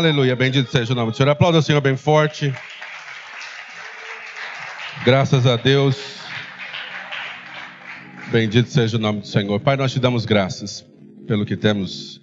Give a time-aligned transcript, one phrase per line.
[0.00, 1.28] Aleluia, bendito seja o nome do Senhor.
[1.28, 2.54] Aplauda o Senhor bem forte.
[5.04, 6.16] Graças a Deus.
[8.32, 9.60] Bendito seja o nome do Senhor.
[9.60, 10.86] Pai, nós te damos graças
[11.26, 12.18] pelo que temos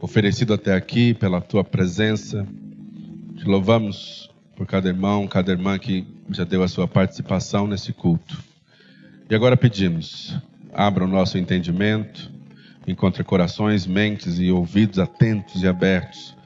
[0.00, 2.46] oferecido até aqui, pela tua presença.
[3.36, 8.38] Te louvamos por cada irmão, cada irmã que já deu a sua participação nesse culto.
[9.28, 10.38] E agora pedimos,
[10.72, 12.30] abra o nosso entendimento,
[12.86, 16.37] encontre corações, mentes e ouvidos atentos e abertos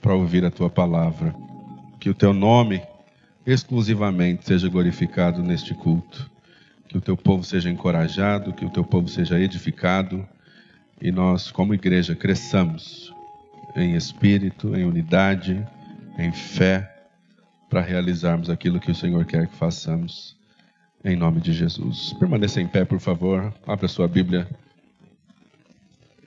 [0.00, 1.34] para ouvir a tua palavra.
[2.00, 2.82] Que o teu nome
[3.46, 6.30] exclusivamente seja glorificado neste culto.
[6.88, 10.26] Que o teu povo seja encorajado, que o teu povo seja edificado
[11.00, 13.14] e nós, como igreja, cresçamos
[13.76, 15.64] em espírito, em unidade,
[16.18, 16.92] em fé,
[17.70, 20.36] para realizarmos aquilo que o Senhor quer que façamos.
[21.04, 22.12] Em nome de Jesus.
[22.18, 23.54] Permaneça em pé, por favor.
[23.64, 24.48] Abra sua Bíblia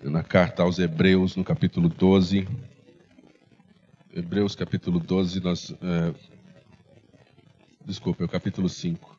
[0.02, 2.48] na carta aos Hebreus, no capítulo 12.
[4.14, 5.72] Hebreus capítulo 12, nós.
[5.72, 6.14] É,
[7.86, 9.18] desculpa, é o capítulo 5.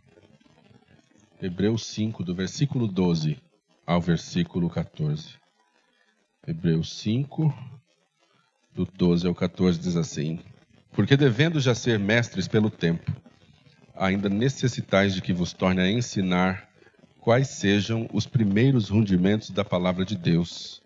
[1.40, 3.38] Hebreus 5, do versículo 12
[3.86, 5.36] ao versículo 14.
[6.46, 7.54] Hebreus 5,
[8.74, 10.40] do 12 ao 14, diz assim:
[10.92, 13.10] Porque devendo já ser mestres pelo tempo,
[13.94, 16.68] ainda necessitais de que vos torne a ensinar
[17.18, 20.81] quais sejam os primeiros rudimentos da palavra de Deus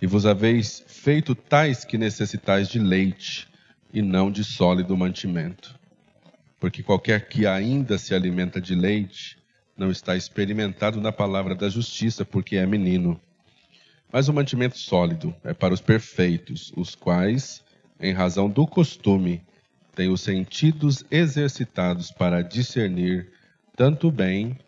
[0.00, 3.48] e vos haveis feito tais que necessitais de leite
[3.92, 5.78] e não de sólido mantimento.
[6.60, 9.38] Porque qualquer que ainda se alimenta de leite
[9.76, 13.20] não está experimentado na palavra da justiça, porque é menino.
[14.12, 17.62] Mas o mantimento sólido é para os perfeitos, os quais,
[18.00, 19.42] em razão do costume,
[19.94, 23.30] têm os sentidos exercitados para discernir
[23.76, 24.58] tanto o bem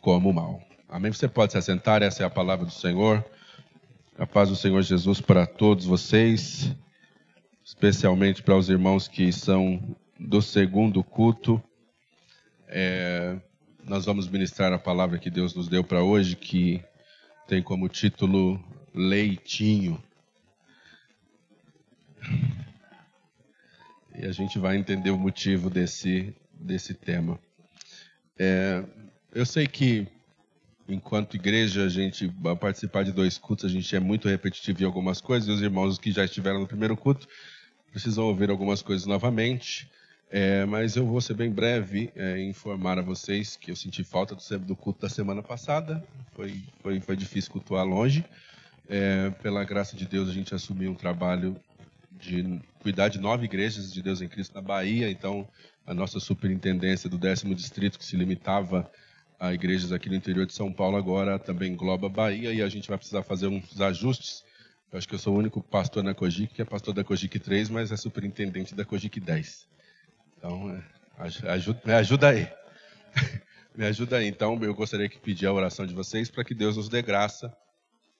[0.00, 0.62] como o mal.
[0.88, 1.12] Amém?
[1.12, 3.24] Você pode se assentar, essa é a palavra do Senhor.
[4.18, 6.74] A paz do Senhor Jesus para todos vocês,
[7.64, 11.62] especialmente para os irmãos que são do segundo culto.
[12.66, 13.38] É,
[13.84, 16.82] nós vamos ministrar a palavra que Deus nos deu para hoje, que
[17.46, 18.60] tem como título
[18.92, 20.02] Leitinho.
[24.16, 27.38] E a gente vai entender o motivo desse, desse tema.
[28.36, 28.82] É,
[29.32, 30.08] eu sei que
[30.88, 35.20] enquanto igreja, a gente participar de dois cultos, a gente é muito repetitivo em algumas
[35.20, 37.28] coisas, e os irmãos que já estiveram no primeiro culto
[37.92, 39.88] precisam ouvir algumas coisas novamente.
[40.30, 44.34] É, mas eu vou ser bem breve é, informar a vocês que eu senti falta
[44.34, 46.04] do, do culto da semana passada.
[46.34, 48.24] Foi, foi, foi difícil cultuar longe.
[48.88, 51.56] É, pela graça de Deus, a gente assumiu um trabalho
[52.12, 55.10] de cuidar de nove igrejas de Deus em Cristo na Bahia.
[55.10, 55.48] Então,
[55.86, 58.90] a nossa superintendência do décimo distrito, que se limitava
[59.38, 62.88] a igrejas aqui no interior de São Paulo agora também engloba Bahia e a gente
[62.88, 64.44] vai precisar fazer uns ajustes.
[64.90, 67.38] Eu acho que eu sou o único pastor na Cogic, que é pastor da Cogic
[67.38, 69.68] 3, mas é superintendente da Cogic 10.
[70.36, 70.82] Então, é,
[71.50, 72.48] ajuda, me ajuda aí.
[73.76, 74.26] me ajuda aí.
[74.26, 77.54] Então, eu gostaria de pedir a oração de vocês para que Deus nos dê graça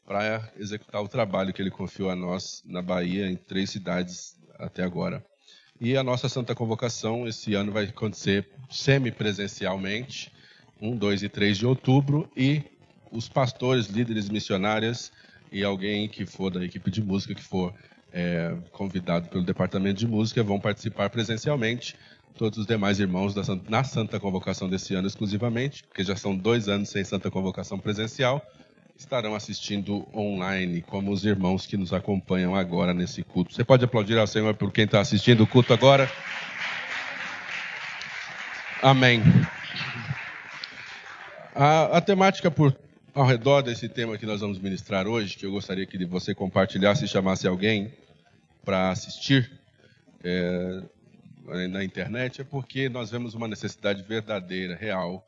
[0.05, 4.82] para executar o trabalho que Ele confiou a nós na Bahia, em três cidades até
[4.85, 5.25] agora.
[5.81, 10.31] E a nossa Santa Convocação esse ano vai acontecer semipresencialmente
[10.81, 12.63] 1, 2 e 3 de outubro, e
[13.11, 15.11] os pastores, líderes missionárias
[15.51, 17.75] e alguém que for da equipe de música, que for
[18.13, 21.97] é, convidado pelo departamento de música, vão participar presencialmente.
[22.37, 26.69] Todos os demais irmãos da, na Santa Convocação desse ano exclusivamente, porque já são dois
[26.69, 28.43] anos sem Santa Convocação presencial,
[28.97, 33.55] estarão assistindo online, como os irmãos que nos acompanham agora nesse culto.
[33.55, 36.11] Você pode aplaudir ao Senhor por quem está assistindo o culto agora?
[38.83, 39.23] Amém.
[41.60, 42.72] A, a temática por,
[43.12, 47.05] ao redor desse tema que nós vamos ministrar hoje, que eu gostaria que você compartilhasse
[47.05, 47.93] e chamasse alguém
[48.64, 49.50] para assistir
[50.22, 50.81] é,
[51.69, 55.26] na internet, é porque nós vemos uma necessidade verdadeira, real,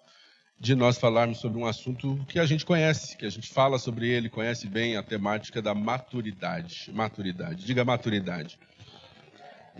[0.56, 4.08] de nós falarmos sobre um assunto que a gente conhece, que a gente fala sobre
[4.08, 6.92] ele, conhece bem a temática da maturidade.
[6.94, 8.56] Maturidade, diga maturidade.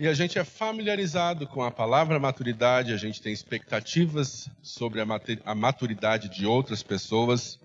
[0.01, 5.53] E a gente é familiarizado com a palavra maturidade, a gente tem expectativas sobre a
[5.53, 7.59] maturidade de outras pessoas.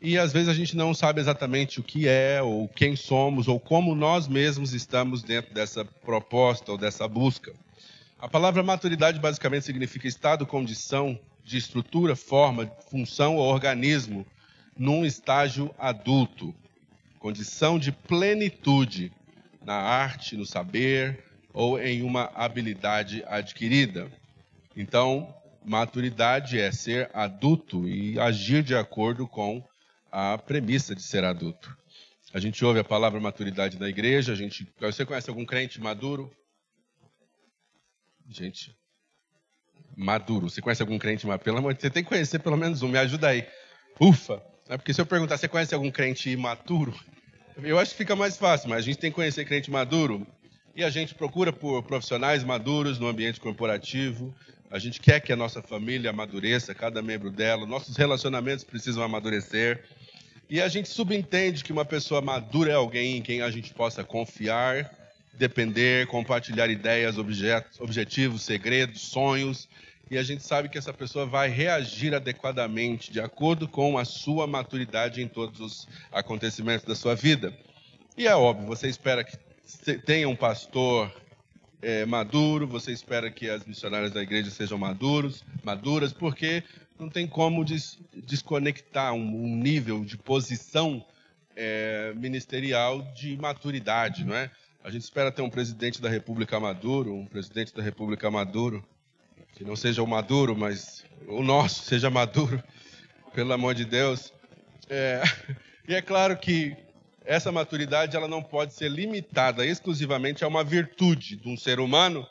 [0.00, 3.60] E às vezes a gente não sabe exatamente o que é, ou quem somos, ou
[3.60, 7.52] como nós mesmos estamos dentro dessa proposta ou dessa busca.
[8.18, 14.26] A palavra maturidade basicamente significa estado, condição de estrutura, forma, função ou organismo
[14.74, 16.54] num estágio adulto,
[17.18, 19.12] condição de plenitude
[19.62, 24.10] na arte, no saber, ou em uma habilidade adquirida.
[24.76, 29.62] Então, maturidade é ser adulto e agir de acordo com
[30.10, 31.76] a premissa de ser adulto.
[32.32, 34.32] A gente ouve a palavra maturidade na igreja.
[34.32, 36.30] A gente, você conhece algum crente maduro?
[38.28, 38.74] Gente,
[39.96, 40.48] maduro.
[40.48, 41.44] Você conhece algum crente maduro?
[41.44, 42.88] Pelo amor de Deus, você tem que conhecer pelo menos um.
[42.88, 43.46] Me ajuda aí.
[44.00, 44.40] Ufa!
[44.68, 46.94] É porque se eu perguntar, você conhece algum crente imaturo?
[47.60, 50.24] Eu acho que fica mais fácil, mas a gente tem que conhecer crente maduro.
[50.74, 54.34] E a gente procura por profissionais maduros no ambiente corporativo.
[54.70, 57.66] A gente quer que a nossa família amadureça, cada membro dela.
[57.66, 59.82] Nossos relacionamentos precisam amadurecer.
[60.48, 64.04] E a gente subentende que uma pessoa madura é alguém em quem a gente possa
[64.04, 64.90] confiar,
[65.34, 69.68] depender, compartilhar ideias, objetos, objetivos, segredos, sonhos.
[70.08, 74.46] E a gente sabe que essa pessoa vai reagir adequadamente, de acordo com a sua
[74.46, 77.52] maturidade em todos os acontecimentos da sua vida.
[78.16, 79.36] E é óbvio, você espera que
[80.04, 81.12] tenha um pastor
[81.82, 86.62] é, maduro, você espera que as missionárias da igreja sejam maduros, maduras, porque
[86.98, 91.04] não tem como des, desconectar um, um, nível de posição
[91.56, 94.50] é, ministerial de maturidade, não é?
[94.82, 98.84] A gente espera ter um presidente da República maduro, um presidente da República maduro,
[99.54, 102.62] que não seja o maduro, mas o nosso seja maduro,
[103.34, 104.32] pelo amor de Deus.
[104.88, 105.22] É,
[105.88, 106.76] e é claro que
[107.24, 112.26] essa maturidade ela não pode ser limitada exclusivamente a uma virtude de um ser humano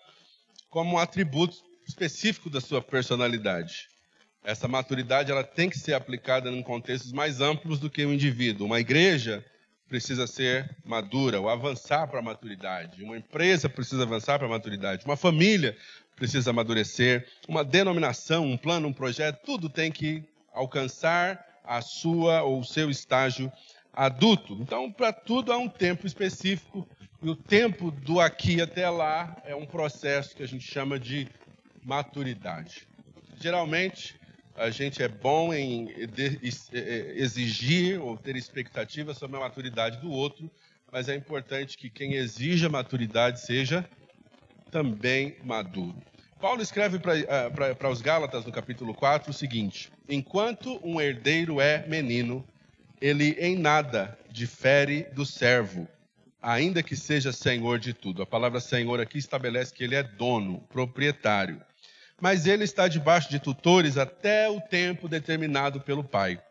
[0.70, 1.58] como um atributo
[1.88, 3.88] específico da sua personalidade.
[4.44, 8.66] Essa maturidade ela tem que ser aplicada em contextos mais amplos do que o indivíduo.
[8.68, 9.44] Uma igreja
[9.88, 13.04] precisa ser madura, ou avançar para a maturidade.
[13.04, 15.04] Uma empresa precisa avançar para a maturidade.
[15.04, 15.76] Uma família
[16.16, 17.28] precisa amadurecer.
[17.48, 22.90] Uma denominação, um plano, um projeto, tudo tem que alcançar a sua ou o seu
[22.90, 23.52] estágio
[23.94, 24.58] adulto.
[24.62, 26.88] Então, para tudo há um tempo específico.
[27.22, 31.28] E o tempo do aqui até lá é um processo que a gente chama de
[31.84, 32.88] maturidade.
[33.42, 34.18] Geralmente,
[34.56, 35.90] a gente é bom em
[37.16, 40.50] exigir ou ter expectativas sobre a maturidade do outro,
[40.92, 43.86] mas é importante que quem exija maturidade seja
[44.72, 45.96] também maduro.
[46.40, 51.86] Paulo escreve para ah, os Gálatas, no capítulo 4, o seguinte: Enquanto um herdeiro é
[51.86, 52.46] menino,
[53.02, 55.88] ele em nada difere do servo,
[56.42, 58.22] ainda que seja senhor de tudo.
[58.22, 61.62] A palavra senhor aqui estabelece que ele é dono, proprietário
[62.22, 66.42] mas ele está debaixo de tutores até o tempo determinado pelo pai.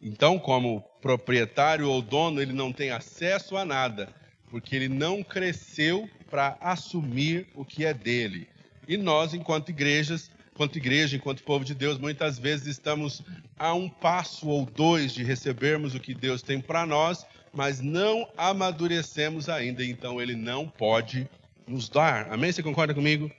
[0.00, 4.08] Então, como proprietário ou dono, ele não tem acesso a nada,
[4.48, 8.48] porque ele não cresceu para assumir o que é dele.
[8.86, 13.22] E nós, enquanto igrejas, enquanto igreja, enquanto povo de Deus, muitas vezes estamos
[13.56, 18.28] a um passo ou dois de recebermos o que Deus tem para nós, mas não
[18.36, 21.28] amadurecemos ainda, então ele não pode
[21.64, 22.32] nos dar.
[22.32, 22.50] Amém?
[22.50, 23.30] Você concorda comigo?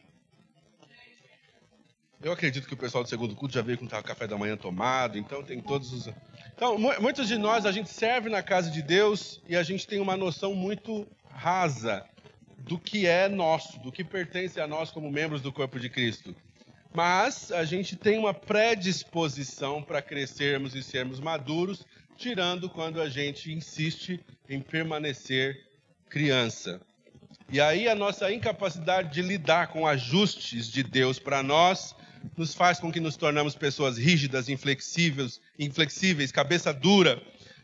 [2.23, 4.55] Eu acredito que o pessoal do segundo culto já veio com o café da manhã
[4.55, 6.09] tomado, então tem todos os.
[6.55, 9.99] Então, muitos de nós, a gente serve na casa de Deus e a gente tem
[9.99, 12.05] uma noção muito rasa
[12.59, 16.33] do que é nosso, do que pertence a nós como membros do corpo de Cristo.
[16.93, 21.85] Mas a gente tem uma predisposição para crescermos e sermos maduros,
[22.17, 24.19] tirando quando a gente insiste
[24.49, 25.65] em permanecer
[26.09, 26.81] criança.
[27.51, 31.95] E aí a nossa incapacidade de lidar com ajustes de Deus para nós
[32.35, 37.21] nos faz com que nos tornamos pessoas rígidas, inflexíveis, inflexíveis, cabeça dura,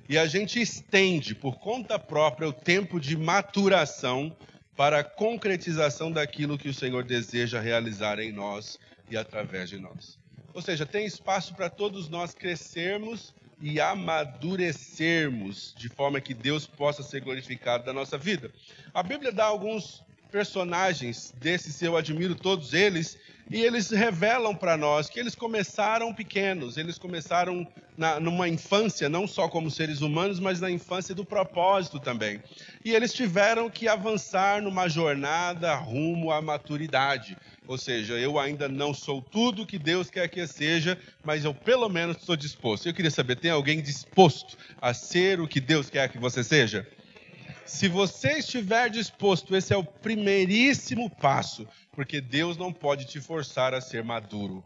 [0.08, 4.36] e a gente estende por conta própria o tempo de maturação
[4.76, 8.80] para a concretização daquilo que o Senhor deseja realizar em nós
[9.10, 10.18] e através de nós.
[10.54, 17.04] Ou seja, tem espaço para todos nós crescermos e amadurecermos de forma que Deus possa
[17.04, 18.52] ser glorificado na nossa vida.
[18.94, 23.18] A Bíblia dá alguns personagens desses, eu admiro todos eles,
[23.50, 29.28] e eles revelam para nós que eles começaram pequenos, eles começaram na, numa infância, não
[29.28, 32.42] só como seres humanos, mas na infância do propósito também.
[32.84, 37.38] E eles tiveram que avançar numa jornada rumo à maturidade.
[37.68, 41.54] Ou seja, eu ainda não sou tudo que Deus quer que eu seja, mas eu
[41.54, 42.88] pelo menos estou disposto.
[42.88, 46.88] Eu queria saber, tem alguém disposto a ser o que Deus quer que você seja?
[47.66, 53.74] Se você estiver disposto, esse é o primeiríssimo passo, porque Deus não pode te forçar
[53.74, 54.64] a ser maduro.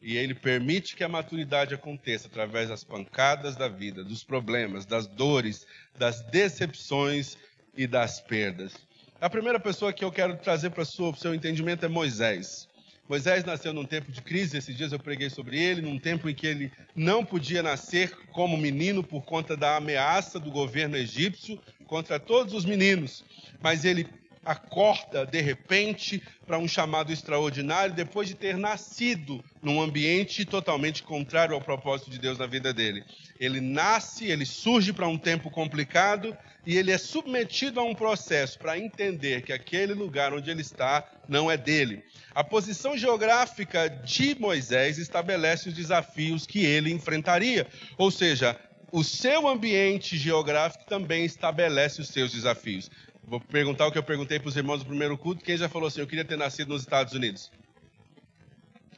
[0.00, 5.06] E Ele permite que a maturidade aconteça através das pancadas da vida, dos problemas, das
[5.06, 5.66] dores,
[5.98, 7.38] das decepções
[7.74, 8.74] e das perdas.
[9.20, 12.67] A primeira pessoa que eu quero trazer para o seu entendimento é Moisés.
[13.08, 16.34] Moisés nasceu num tempo de crise, esses dias eu preguei sobre ele, num tempo em
[16.34, 22.20] que ele não podia nascer como menino por conta da ameaça do governo egípcio contra
[22.20, 23.24] todos os meninos.
[23.62, 24.06] Mas ele
[24.48, 31.54] acorda de repente para um chamado extraordinário depois de ter nascido num ambiente totalmente contrário
[31.54, 33.04] ao propósito de Deus na vida dele.
[33.38, 36.34] Ele nasce, ele surge para um tempo complicado
[36.66, 41.06] e ele é submetido a um processo para entender que aquele lugar onde ele está
[41.28, 42.02] não é dele.
[42.34, 47.66] A posição geográfica de Moisés estabelece os desafios que ele enfrentaria,
[47.98, 48.58] ou seja,
[48.90, 52.90] o seu ambiente geográfico também estabelece os seus desafios.
[53.28, 55.44] Vou perguntar o que eu perguntei para os irmãos do primeiro culto.
[55.44, 57.50] Quem já falou assim, eu queria ter nascido nos Estados Unidos?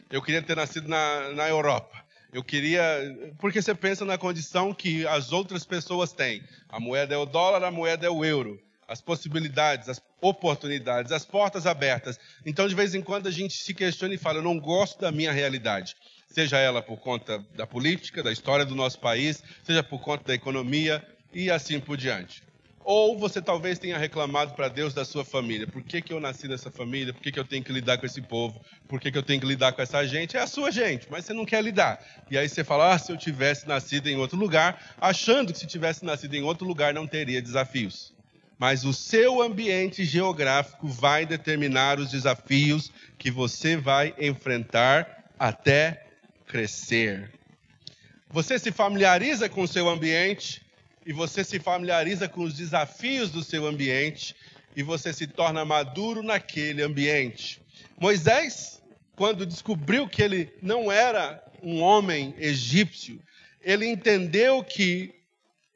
[0.08, 2.04] Eu queria ter nascido na, na Europa.
[2.32, 2.80] Eu queria.
[3.40, 6.44] Porque você pensa na condição que as outras pessoas têm.
[6.68, 8.62] A moeda é o dólar, a moeda é o euro.
[8.86, 12.16] As possibilidades, as oportunidades, as portas abertas.
[12.46, 15.10] Então, de vez em quando, a gente se questiona e fala: eu não gosto da
[15.10, 15.96] minha realidade.
[16.28, 20.34] Seja ela por conta da política, da história do nosso país, seja por conta da
[20.34, 22.48] economia e assim por diante.
[22.82, 25.66] Ou você talvez tenha reclamado para Deus da sua família.
[25.66, 27.12] Por que, que eu nasci nessa família?
[27.12, 28.60] Por que, que eu tenho que lidar com esse povo?
[28.88, 30.36] Por que, que eu tenho que lidar com essa gente?
[30.36, 32.02] É a sua gente, mas você não quer lidar.
[32.30, 35.66] E aí você fala, ah, se eu tivesse nascido em outro lugar, achando que se
[35.66, 38.14] tivesse nascido em outro lugar não teria desafios.
[38.58, 46.06] Mas o seu ambiente geográfico vai determinar os desafios que você vai enfrentar até
[46.46, 47.30] crescer.
[48.28, 50.62] Você se familiariza com o seu ambiente
[51.10, 54.32] e você se familiariza com os desafios do seu ambiente
[54.76, 57.60] e você se torna maduro naquele ambiente.
[57.98, 58.80] Moisés,
[59.16, 63.20] quando descobriu que ele não era um homem egípcio,
[63.60, 65.12] ele entendeu que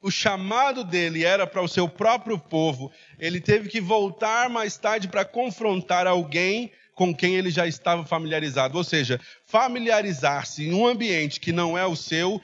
[0.00, 2.92] o chamado dele era para o seu próprio povo.
[3.18, 8.78] Ele teve que voltar mais tarde para confrontar alguém com quem ele já estava familiarizado.
[8.78, 12.40] Ou seja, familiarizar-se em um ambiente que não é o seu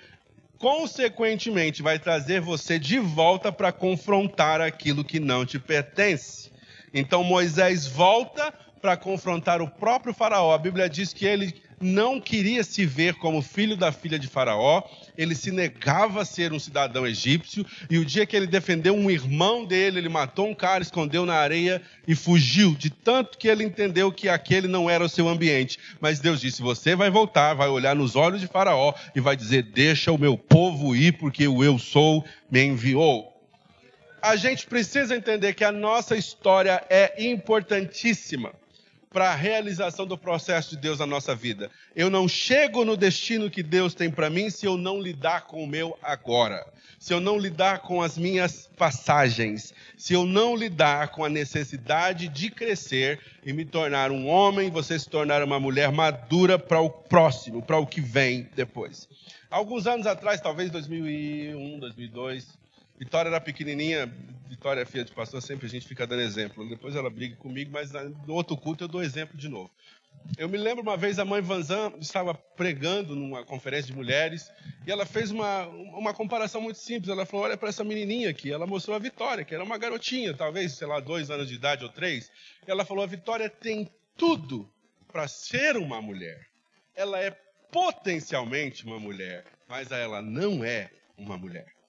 [0.61, 6.52] consequentemente, vai trazer você de volta para confrontar aquilo que não te pertence.
[6.93, 10.52] Então Moisés volta para confrontar o próprio Faraó.
[10.52, 14.83] A Bíblia diz que ele não queria se ver como filho da filha de Faraó,
[15.20, 19.10] ele se negava a ser um cidadão egípcio, e o dia que ele defendeu um
[19.10, 23.62] irmão dele, ele matou um cara, escondeu na areia e fugiu, de tanto que ele
[23.62, 25.78] entendeu que aquele não era o seu ambiente.
[26.00, 29.64] Mas Deus disse: Você vai voltar, vai olhar nos olhos de Faraó e vai dizer:
[29.64, 33.28] Deixa o meu povo ir, porque o eu sou me enviou
[34.22, 38.52] a gente precisa entender que a nossa história é importantíssima
[39.11, 41.69] para a realização do processo de Deus na nossa vida.
[41.97, 45.64] Eu não chego no destino que Deus tem para mim se eu não lidar com
[45.64, 46.64] o meu agora,
[46.97, 52.29] se eu não lidar com as minhas passagens, se eu não lidar com a necessidade
[52.29, 56.88] de crescer e me tornar um homem, você se tornar uma mulher madura para o
[56.88, 59.09] próximo, para o que vem depois.
[59.50, 62.60] Alguns anos atrás, talvez 2001, 2002,
[63.00, 64.14] Vitória era pequenininha,
[64.47, 66.69] Vitória é filha de pastor, sempre a gente fica dando exemplo.
[66.69, 69.71] Depois ela briga comigo, mas no outro culto eu dou exemplo de novo.
[70.37, 74.52] Eu me lembro uma vez a mãe Vanzan estava pregando numa conferência de mulheres
[74.87, 77.09] e ela fez uma, uma comparação muito simples.
[77.09, 78.52] Ela falou: Olha para essa menininha aqui.
[78.52, 81.83] Ela mostrou a Vitória, que era uma garotinha, talvez, sei lá, dois anos de idade
[81.83, 82.30] ou três.
[82.69, 84.71] E ela falou: A Vitória tem tudo
[85.11, 86.49] para ser uma mulher.
[86.95, 87.30] Ela é
[87.73, 91.79] potencialmente uma mulher, mas ela não é uma mulher.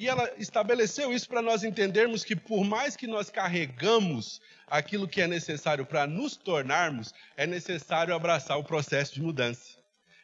[0.00, 5.20] E ela estabeleceu isso para nós entendermos que, por mais que nós carregamos aquilo que
[5.20, 9.76] é necessário para nos tornarmos, é necessário abraçar o processo de mudança.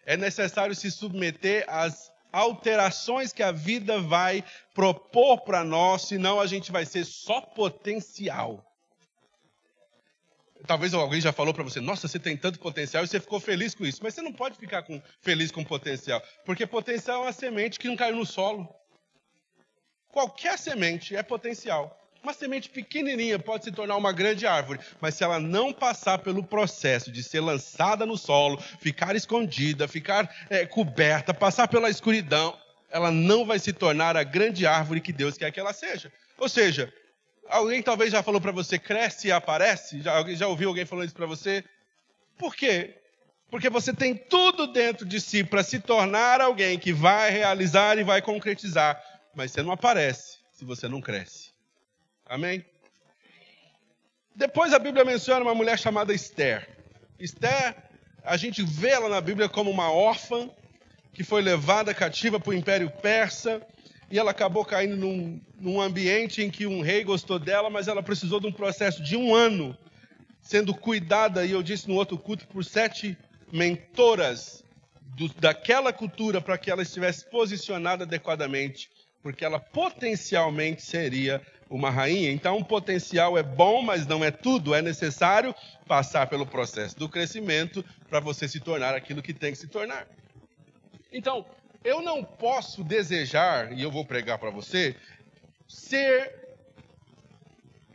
[0.06, 4.42] É necessário se submeter às alterações que a vida vai
[4.72, 8.64] propor para nós, senão a gente vai ser só potencial.
[10.66, 13.74] Talvez alguém já falou para você, nossa, você tem tanto potencial e você ficou feliz
[13.74, 14.00] com isso.
[14.02, 17.88] Mas você não pode ficar com, feliz com potencial, porque potencial é uma semente que
[17.88, 18.66] não caiu no solo.
[20.16, 21.94] Qualquer semente é potencial.
[22.22, 26.42] Uma semente pequenininha pode se tornar uma grande árvore, mas se ela não passar pelo
[26.42, 32.56] processo de ser lançada no solo, ficar escondida, ficar é, coberta, passar pela escuridão,
[32.90, 36.10] ela não vai se tornar a grande árvore que Deus quer que ela seja.
[36.38, 36.90] Ou seja,
[37.46, 40.00] alguém talvez já falou para você, cresce e aparece?
[40.00, 41.62] Já, já ouviu alguém falando isso para você?
[42.38, 42.94] Por quê?
[43.50, 48.02] Porque você tem tudo dentro de si para se tornar alguém que vai realizar e
[48.02, 48.98] vai concretizar
[49.36, 51.50] mas você não aparece se você não cresce.
[52.24, 52.64] Amém?
[54.34, 56.66] Depois a Bíblia menciona uma mulher chamada Esther.
[57.18, 57.76] Esther,
[58.24, 60.50] a gente vê ela na Bíblia como uma órfã
[61.12, 63.60] que foi levada cativa para o Império Persa
[64.10, 68.02] e ela acabou caindo num, num, ambiente em que um rei gostou dela, mas ela
[68.02, 69.76] precisou de um processo de um ano
[70.40, 73.18] sendo cuidada, e eu disse no outro culto, por sete
[73.50, 74.64] mentoras
[75.16, 78.88] do, daquela cultura para que ela estivesse posicionada adequadamente
[79.26, 82.30] porque ela potencialmente seria uma rainha.
[82.30, 84.72] Então, potencial é bom, mas não é tudo.
[84.72, 85.52] É necessário
[85.84, 90.06] passar pelo processo do crescimento para você se tornar aquilo que tem que se tornar.
[91.12, 91.44] Então,
[91.82, 94.94] eu não posso desejar, e eu vou pregar para você,
[95.66, 96.46] ser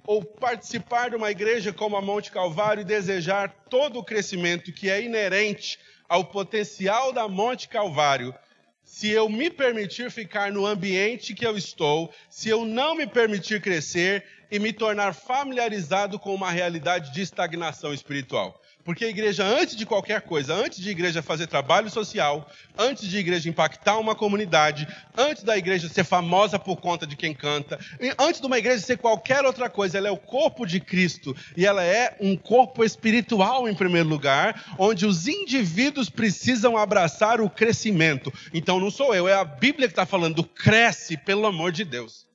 [0.06, 4.90] ou participar de uma igreja como a Monte Calvário e desejar todo o crescimento que
[4.90, 8.36] é inerente ao potencial da Monte Calvário,
[8.84, 13.62] se eu me permitir ficar no ambiente que eu estou, se eu não me permitir
[13.62, 18.61] crescer e me tornar familiarizado com uma realidade de estagnação espiritual.
[18.84, 23.08] Porque a igreja, antes de qualquer coisa, antes de a igreja fazer trabalho social, antes
[23.08, 27.34] de a igreja impactar uma comunidade, antes da igreja ser famosa por conta de quem
[27.34, 27.80] canta,
[28.18, 31.66] antes de uma igreja ser qualquer outra coisa, ela é o corpo de Cristo e
[31.66, 38.34] ela é um corpo espiritual em primeiro lugar, onde os indivíduos precisam abraçar o crescimento.
[38.54, 42.28] Então não sou eu, é a Bíblia que está falando, cresce pelo amor de Deus.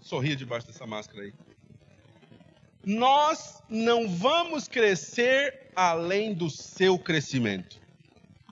[0.00, 1.32] Sorria debaixo dessa máscara aí
[2.86, 7.80] nós não vamos crescer além do seu crescimento.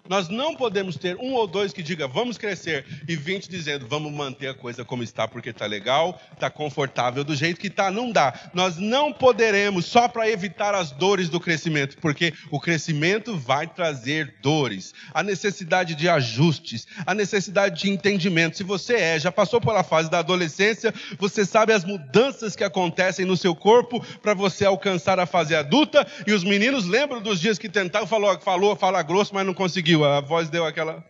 [0.07, 4.12] Nós não podemos ter um ou dois que diga vamos crescer e vinte dizendo vamos
[4.12, 7.90] manter a coisa como está porque está legal, está confortável do jeito que está.
[7.90, 8.51] Não dá.
[8.53, 14.35] Nós não poderemos só para evitar as dores do crescimento, porque o crescimento vai trazer
[14.43, 18.59] dores, a necessidade de ajustes, a necessidade de entendimento.
[18.59, 23.25] Se você é, já passou pela fase da adolescência, você sabe as mudanças que acontecem
[23.25, 26.07] no seu corpo para você alcançar a fase adulta.
[26.27, 29.93] E os meninos lembram dos dias que tentaram, falou, falou, falar grosso, mas não conseguiu
[30.02, 31.04] a voz deu aquela.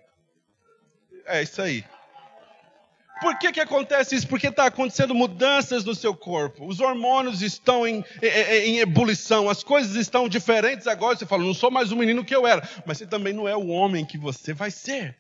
[1.27, 1.85] É isso aí.
[3.21, 4.29] Por que, que acontece isso?
[4.29, 6.67] Porque está acontecendo mudanças no seu corpo.
[6.67, 11.17] Os hormônios estão em, em, em, ebulição, as coisas estão diferentes agora.
[11.17, 13.57] Você fala, não sou mais o menino que eu era, mas você também não é
[13.57, 15.17] o homem que você vai ser.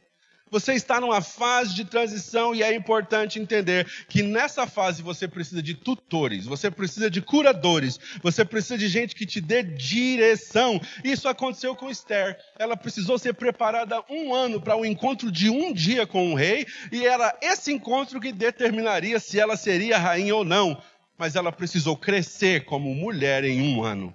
[0.50, 5.62] Você está numa fase de transição e é importante entender que nessa fase você precisa
[5.62, 10.80] de tutores, você precisa de curadores, você precisa de gente que te dê direção.
[11.02, 12.38] Isso aconteceu com Esther.
[12.58, 16.36] Ela precisou ser preparada um ano para o um encontro de um dia com o
[16.36, 20.80] rei e era esse encontro que determinaria se ela seria rainha ou não.
[21.16, 24.14] Mas ela precisou crescer como mulher em um ano.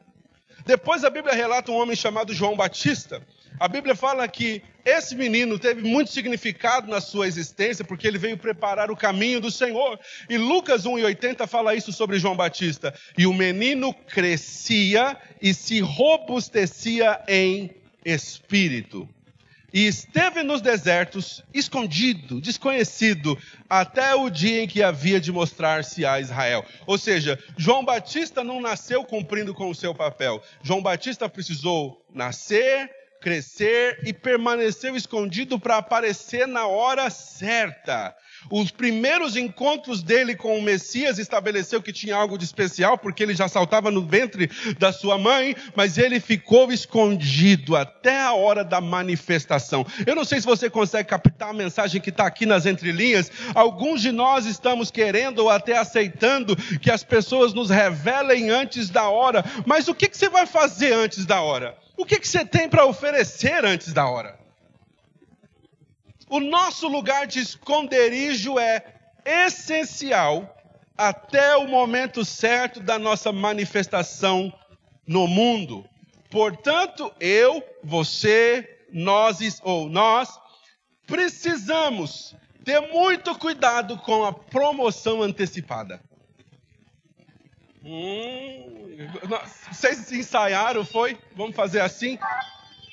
[0.66, 3.26] Depois a Bíblia relata um homem chamado João Batista
[3.60, 8.38] a Bíblia fala que esse menino teve muito significado na sua existência, porque ele veio
[8.38, 10.00] preparar o caminho do Senhor.
[10.30, 12.94] E Lucas 1,80 fala isso sobre João Batista.
[13.18, 17.70] E o menino crescia e se robustecia em
[18.06, 19.08] espírito.
[19.72, 23.38] E esteve nos desertos, escondido, desconhecido,
[23.70, 26.66] até o dia em que havia de mostrar-se a Israel.
[26.88, 30.42] Ou seja, João Batista não nasceu cumprindo com o seu papel.
[30.64, 38.16] João Batista precisou nascer, crescer e permaneceu escondido para aparecer na hora certa.
[38.50, 43.36] Os primeiros encontros dele com o Messias estabeleceu que tinha algo de especial, porque ele
[43.36, 48.80] já saltava no ventre da sua mãe, mas ele ficou escondido até a hora da
[48.80, 49.86] manifestação.
[50.08, 53.30] Eu não sei se você consegue captar a mensagem que está aqui nas entrelinhas.
[53.54, 59.10] Alguns de nós estamos querendo ou até aceitando que as pessoas nos revelem antes da
[59.10, 61.78] hora, mas o que, que você vai fazer antes da hora?
[62.00, 64.40] O que, que você tem para oferecer antes da hora?
[66.30, 68.86] O nosso lugar de esconderijo é
[69.26, 70.56] essencial
[70.98, 74.50] até o momento certo da nossa manifestação
[75.06, 75.86] no mundo.
[76.32, 80.40] Portanto, eu, você, nós ou nós
[81.06, 82.34] precisamos
[82.64, 86.02] ter muito cuidado com a promoção antecipada.
[87.84, 89.08] Hum,
[89.72, 91.18] vocês ensaiaram, foi?
[91.36, 92.18] Vamos fazer assim?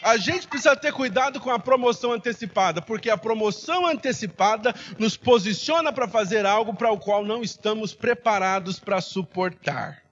[0.02, 5.92] A gente precisa ter cuidado com a promoção antecipada, porque a promoção antecipada nos posiciona
[5.92, 10.02] para fazer algo para o qual não estamos preparados para suportar.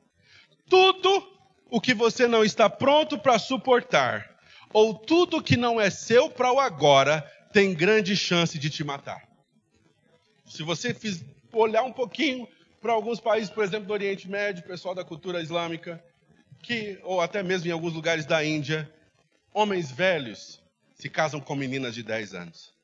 [0.69, 1.29] Tudo
[1.71, 4.35] o que você não está pronto para suportar,
[4.73, 7.21] ou tudo que não é seu para o agora,
[7.53, 9.23] tem grande chance de te matar.
[10.47, 12.49] Se você fiz, olhar um pouquinho
[12.85, 16.05] para alguns países, por exemplo, do Oriente Médio, pessoal da cultura islâmica,
[16.63, 18.93] que, ou até mesmo em alguns lugares da Índia,
[19.55, 20.63] homens velhos
[20.95, 22.75] se casam com meninas de 10 anos,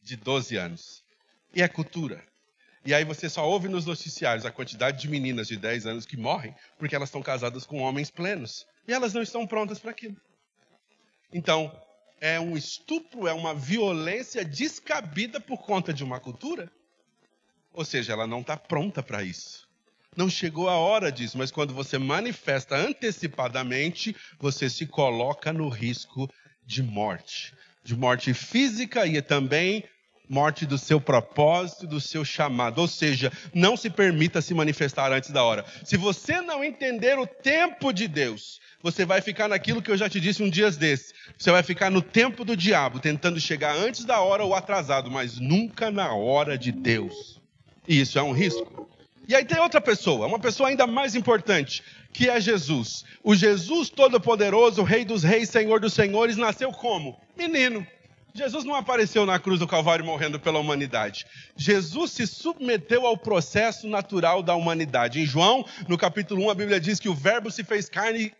[0.00, 1.02] de 12 anos.
[1.52, 2.24] E é cultura.
[2.86, 6.16] E aí você só ouve nos noticiários a quantidade de meninas de 10 anos que
[6.16, 8.64] morrem porque elas estão casadas com homens plenos.
[8.86, 10.16] E elas não estão prontas para aquilo.
[11.32, 11.76] Então,
[12.20, 16.70] é um estupro, é uma violência descabida por conta de uma cultura.
[17.74, 19.68] Ou seja, ela não está pronta para isso.
[20.16, 26.30] Não chegou a hora disso, mas quando você manifesta antecipadamente, você se coloca no risco
[26.64, 27.52] de morte.
[27.82, 29.84] De morte física e também
[30.28, 32.80] morte do seu propósito, do seu chamado.
[32.80, 35.64] Ou seja, não se permita se manifestar antes da hora.
[35.84, 40.08] Se você não entender o tempo de Deus, você vai ficar naquilo que eu já
[40.08, 41.12] te disse um dia desses.
[41.36, 45.40] Você vai ficar no tempo do diabo, tentando chegar antes da hora ou atrasado, mas
[45.40, 47.42] nunca na hora de Deus.
[47.86, 48.88] E isso é um risco.
[49.26, 53.04] E aí tem outra pessoa, uma pessoa ainda mais importante, que é Jesus.
[53.22, 57.18] O Jesus Todo-Poderoso, Rei dos Reis, Senhor dos Senhores, nasceu como?
[57.36, 57.86] Menino.
[58.34, 61.24] Jesus não apareceu na cruz do Calvário morrendo pela humanidade.
[61.56, 65.20] Jesus se submeteu ao processo natural da humanidade.
[65.20, 68.32] Em João, no capítulo 1, a Bíblia diz que o Verbo se fez carne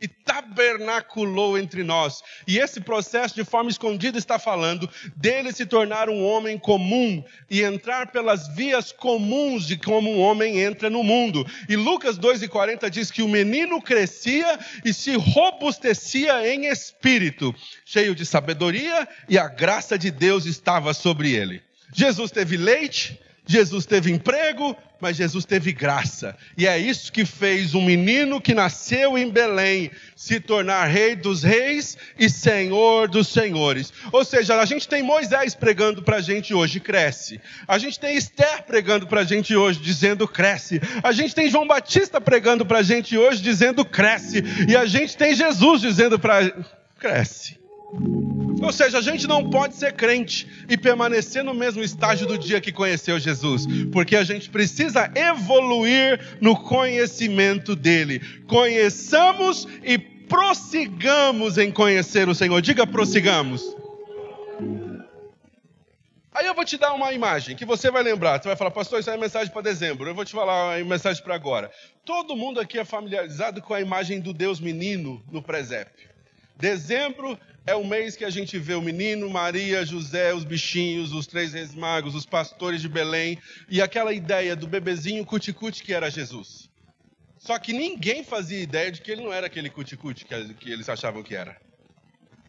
[0.00, 2.22] e tabernaculou entre nós.
[2.46, 7.62] E esse processo, de forma escondida, está falando dele se tornar um homem comum e
[7.62, 11.46] entrar pelas vias comuns de como um homem entra no mundo.
[11.68, 17.54] E Lucas 2,40 diz que o menino crescia e se robustecia em espírito,
[17.84, 21.62] cheio de sabedoria, e a graça de Deus estava sobre ele.
[21.94, 26.36] Jesus teve leite, Jesus teve emprego, mas Jesus teve graça.
[26.56, 31.42] E é isso que fez um menino que nasceu em Belém se tornar rei dos
[31.42, 33.92] reis e senhor dos senhores.
[34.10, 37.40] Ou seja, a gente tem Moisés pregando para a gente hoje, cresce.
[37.68, 40.80] A gente tem Esther pregando para a gente hoje, dizendo cresce.
[41.02, 44.42] A gente tem João Batista pregando para a gente hoje, dizendo cresce.
[44.68, 46.52] E a gente tem Jesus dizendo para
[46.98, 47.58] cresce.
[48.60, 52.60] Ou seja, a gente não pode ser crente e permanecer no mesmo estágio do dia
[52.60, 58.20] que conheceu Jesus, porque a gente precisa evoluir no conhecimento dele.
[58.46, 62.60] Conheçamos e prossigamos em conhecer o Senhor.
[62.60, 63.62] Diga prossigamos.
[66.36, 68.42] Aí eu vou te dar uma imagem que você vai lembrar.
[68.42, 70.06] Você vai falar, pastor, isso é mensagem para dezembro.
[70.06, 71.70] Eu vou te falar a mensagem para agora.
[72.04, 76.10] Todo mundo aqui é familiarizado com a imagem do Deus menino no presépio.
[76.54, 81.26] Dezembro é o mês que a gente vê o menino, Maria, José, os bichinhos, os
[81.26, 86.08] três reis magos, os pastores de Belém e aquela ideia do bebezinho cuticute que era
[86.08, 86.70] Jesus.
[87.38, 91.24] Só que ninguém fazia ideia de que ele não era aquele cuticute que, eles achavam
[91.24, 91.56] que era.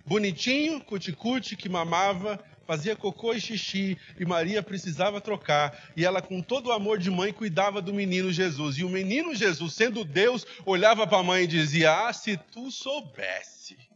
[0.06, 6.42] Bonitinho, cuticute, que mamava, fazia cocô e xixi, e Maria precisava trocar, e ela, com
[6.42, 8.78] todo o amor de mãe, cuidava do menino Jesus.
[8.78, 12.72] E o menino Jesus, sendo Deus, olhava para a mãe e dizia: Ah, se tu
[12.72, 13.87] soubesse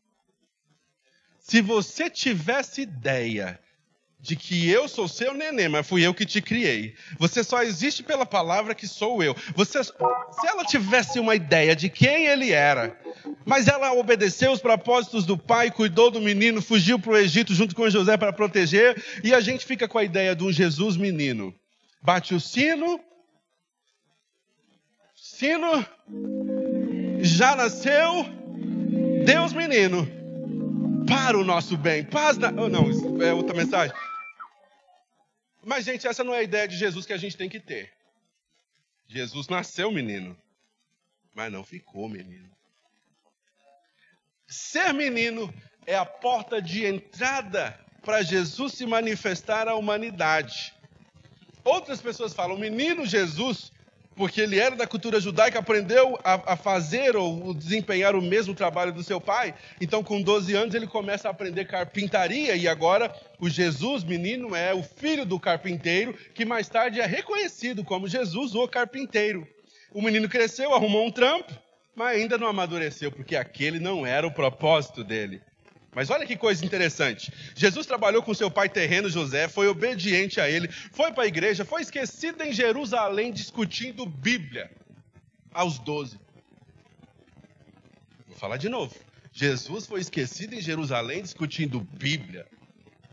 [1.52, 3.60] se você tivesse ideia
[4.22, 6.96] de que eu sou seu neném, mas fui eu que te criei.
[7.20, 9.36] Você só existe pela palavra que sou eu.
[9.54, 9.92] Você, se
[10.48, 12.98] ela tivesse uma ideia de quem ele era,
[13.44, 17.76] mas ela obedeceu os propósitos do pai, cuidou do menino, fugiu para o Egito junto
[17.76, 21.54] com José para proteger, e a gente fica com a ideia de um Jesus menino.
[22.02, 22.98] Bate o sino,
[25.14, 25.86] sino,
[27.20, 28.26] já nasceu,
[29.26, 30.21] Deus menino
[31.08, 32.04] para o nosso bem.
[32.04, 32.50] Paz na.
[32.50, 32.86] Oh, não,
[33.22, 33.96] é outra mensagem.
[35.64, 37.92] Mas, gente, essa não é a ideia de Jesus que a gente tem que ter.
[39.08, 40.38] Jesus nasceu menino,
[41.36, 42.50] mas não ficou menino.
[44.48, 45.54] Ser menino
[45.86, 50.74] é a porta de entrada para Jesus se manifestar à humanidade.
[51.64, 53.72] Outras pessoas falam, menino Jesus
[54.16, 58.92] porque ele era da cultura judaica, aprendeu a, a, fazer ou desempenhar o mesmo trabalho
[58.92, 59.54] do seu pai.
[59.80, 64.74] Então, com 12 anos, ele começa a aprender carpintaria e agora o Jesus, menino, é
[64.74, 69.48] o filho do carpinteiro, que mais tarde é reconhecido como Jesus, o carpinteiro.
[69.94, 71.54] O menino cresceu, arrumou um trampo,
[71.96, 75.42] mas ainda não amadureceu, porque aquele não era o propósito dele.
[75.94, 77.34] Mas olha que coisa interessante.
[77.56, 81.66] Jesus trabalhou com seu pai terreno José, foi obediente a ele, foi para a igreja,
[81.66, 84.72] foi esquecido em Jerusalém discutindo Bíblia
[85.54, 86.18] aos 12.
[88.28, 88.96] Vou falar de novo.
[89.34, 92.48] Jesus foi esquecido em Jerusalém discutindo Bíblia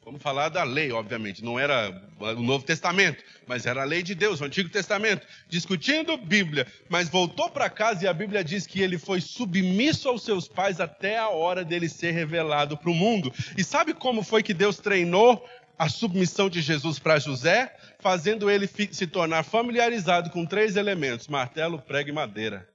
[0.08, 1.44] Vamos falar da lei, obviamente.
[1.44, 5.26] Não era o Novo Testamento, mas era a lei de Deus, o Antigo Testamento.
[5.50, 6.66] Discutindo Bíblia.
[6.88, 10.80] Mas voltou para casa e a Bíblia diz que ele foi submisso aos seus pais
[10.80, 13.30] até a hora dele ser revelado para o mundo.
[13.54, 15.46] E sabe como foi que Deus treinou
[15.78, 17.76] a submissão de Jesus para José?
[17.98, 22.66] Fazendo ele se tornar familiarizado com três elementos: martelo, prego e madeira.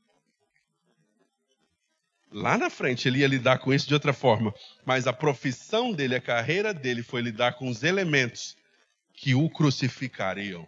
[2.33, 4.51] Lá na frente ele ia lidar com isso de outra forma,
[4.83, 8.57] mas a profissão dele, a carreira dele foi lidar com os elementos
[9.13, 10.67] que o crucificariam.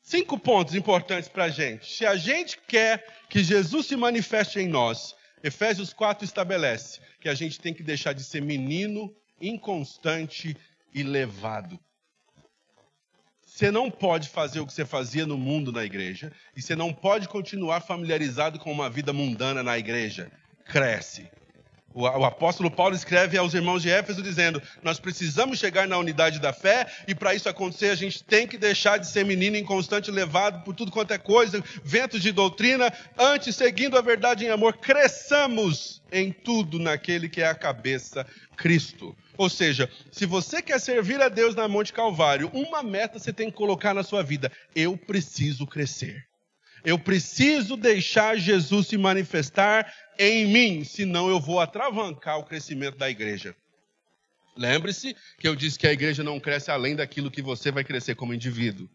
[0.00, 1.92] Cinco pontos importantes para a gente.
[1.92, 7.34] Se a gente quer que Jesus se manifeste em nós, Efésios 4 estabelece que a
[7.34, 10.56] gente tem que deixar de ser menino, inconstante
[10.94, 11.78] e levado.
[13.60, 16.94] Você não pode fazer o que você fazia no mundo na igreja e você não
[16.94, 20.32] pode continuar familiarizado com uma vida mundana na igreja.
[20.64, 21.28] Cresce.
[21.92, 26.52] O, apóstolo Paulo escreve aos irmãos de Éfeso dizendo: Nós precisamos chegar na unidade da
[26.52, 30.62] fé, e para isso acontecer, a gente tem que deixar de ser menino inconstante, levado
[30.62, 36.00] por tudo quanto é coisa, ventos de doutrina, antes, seguindo a verdade em amor, cresçamos
[36.12, 38.24] em tudo naquele que é a cabeça,
[38.56, 39.16] Cristo.
[39.36, 43.50] Ou seja, se você quer servir a Deus na Monte Calvário, uma meta você tem
[43.50, 46.30] que colocar na sua vida: eu preciso crescer.
[46.84, 53.08] Eu preciso deixar Jesus se manifestar em mim, senão eu vou atravancar o crescimento da
[53.08, 53.56] igreja.
[54.54, 58.14] Lembre-se que eu disse que a igreja não cresce além daquilo que você vai crescer
[58.14, 58.86] como indivíduo.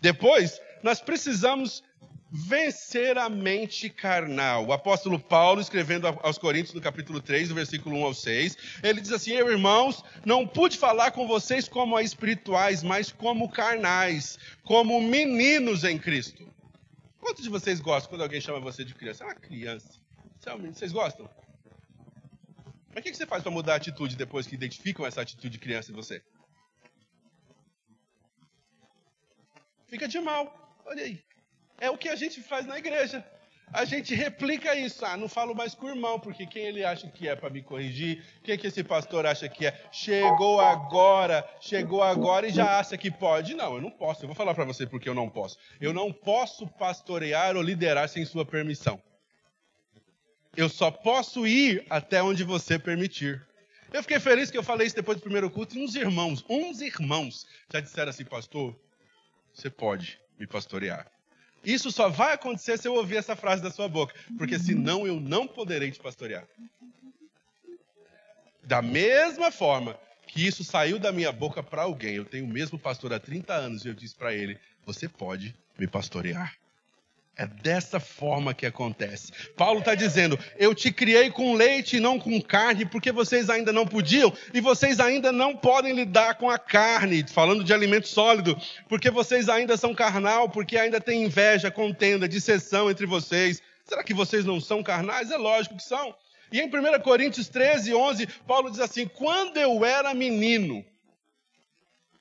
[0.00, 1.84] Depois, nós precisamos
[2.32, 4.66] vencer a mente carnal.
[4.66, 9.00] O apóstolo Paulo, escrevendo aos Coríntios, no capítulo 3, do versículo 1 ao 6, ele
[9.00, 15.00] diz assim: Eu, irmãos, não pude falar com vocês como espirituais, mas como carnais, como
[15.00, 16.50] meninos em Cristo.
[17.20, 19.22] Quantos de vocês gostam quando alguém chama você de criança?
[19.22, 20.01] É uma criança.
[20.72, 21.28] Vocês gostam?
[22.94, 25.58] Mas o que você faz para mudar a atitude depois que identificam essa atitude de
[25.58, 26.22] criança em você?
[29.86, 30.78] Fica de mal.
[30.84, 31.22] Olha aí.
[31.78, 33.24] É o que a gente faz na igreja
[33.72, 35.04] a gente replica isso.
[35.04, 37.62] Ah, não falo mais com o irmão, porque quem ele acha que é para me
[37.62, 38.22] corrigir?
[38.44, 39.80] Quem que esse pastor acha que é?
[39.90, 43.54] Chegou agora, chegou agora e já acha que pode.
[43.54, 44.22] Não, eu não posso.
[44.22, 45.56] Eu vou falar para você porque eu não posso.
[45.80, 49.00] Eu não posso pastorear ou liderar sem sua permissão.
[50.56, 53.44] Eu só posso ir até onde você permitir.
[53.92, 56.80] Eu fiquei feliz que eu falei isso depois do primeiro culto e uns irmãos, uns
[56.80, 58.78] irmãos já disseram assim, pastor,
[59.52, 61.10] você pode me pastorear.
[61.64, 65.20] Isso só vai acontecer se eu ouvir essa frase da sua boca, porque senão eu
[65.20, 66.46] não poderei te pastorear.
[68.62, 72.78] Da mesma forma que isso saiu da minha boca para alguém, eu tenho o mesmo
[72.78, 76.56] pastor há 30 anos e eu disse para ele: Você pode me pastorear.
[77.34, 79.32] É dessa forma que acontece.
[79.56, 83.72] Paulo está dizendo: Eu te criei com leite e não com carne, porque vocês ainda
[83.72, 88.54] não podiam e vocês ainda não podem lidar com a carne, falando de alimento sólido,
[88.86, 93.62] porque vocês ainda são carnal, porque ainda tem inveja, contenda, dissessão entre vocês.
[93.86, 95.30] Será que vocês não são carnais?
[95.30, 96.14] É lógico que são.
[96.52, 100.84] E em 1 Coríntios 13, 11, Paulo diz assim: Quando eu era menino,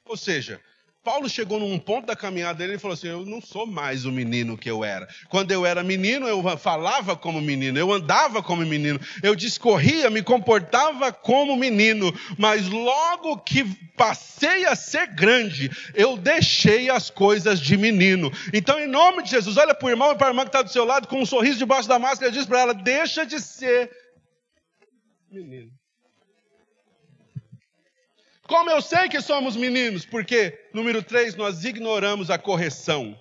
[0.05, 0.61] ou seja,
[1.03, 4.11] Paulo chegou num ponto da caminhada dele e falou assim: Eu não sou mais o
[4.11, 5.07] menino que eu era.
[5.29, 10.21] Quando eu era menino, eu falava como menino, eu andava como menino, eu discorria, me
[10.21, 12.13] comportava como menino.
[12.37, 13.63] Mas logo que
[13.97, 18.31] passei a ser grande, eu deixei as coisas de menino.
[18.53, 20.61] Então, em nome de Jesus, olha para o irmão e para a irmã que está
[20.61, 23.39] do seu lado, com um sorriso debaixo da máscara, e diz para ela: Deixa de
[23.41, 23.89] ser
[25.31, 25.80] menino.
[28.51, 30.03] Como eu sei que somos meninos?
[30.03, 33.17] Porque, número 3, nós ignoramos a correção.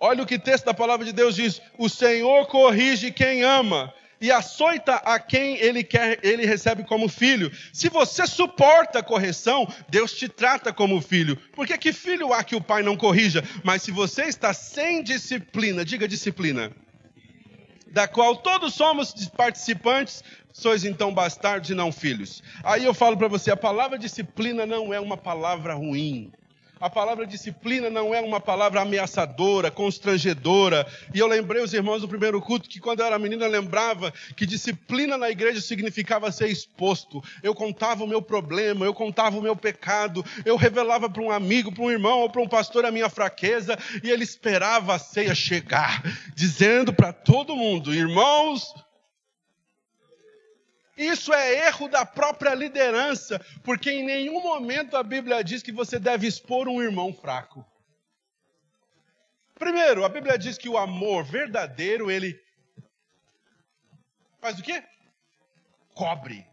[0.00, 4.28] Olha o que texto da palavra de Deus diz: O Senhor corrige quem ama e
[4.32, 7.52] açoita a quem ele quer, ele recebe como filho.
[7.72, 11.36] Se você suporta a correção, Deus te trata como filho.
[11.54, 13.44] Porque que filho há que o pai não corrija?
[13.62, 16.72] Mas se você está sem disciplina, diga disciplina,
[17.96, 22.42] da qual todos somos participantes, sois então bastardos e não filhos.
[22.62, 26.30] Aí eu falo para você, a palavra disciplina não é uma palavra ruim.
[26.78, 30.86] A palavra disciplina não é uma palavra ameaçadora, constrangedora.
[31.14, 34.12] E eu lembrei os irmãos do primeiro culto que quando eu era menina eu lembrava
[34.36, 37.24] que disciplina na igreja significava ser exposto.
[37.42, 41.72] Eu contava o meu problema, eu contava o meu pecado, eu revelava para um amigo,
[41.72, 45.34] para um irmão ou para um pastor a minha fraqueza e ele esperava a ceia
[45.34, 46.02] chegar,
[46.34, 48.74] dizendo para todo mundo: irmãos,
[50.96, 55.98] isso é erro da própria liderança, porque em nenhum momento a Bíblia diz que você
[55.98, 57.64] deve expor um irmão fraco.
[59.58, 62.38] Primeiro, a Bíblia diz que o amor verdadeiro, ele
[64.40, 64.82] faz o quê?
[65.94, 66.46] Cobre,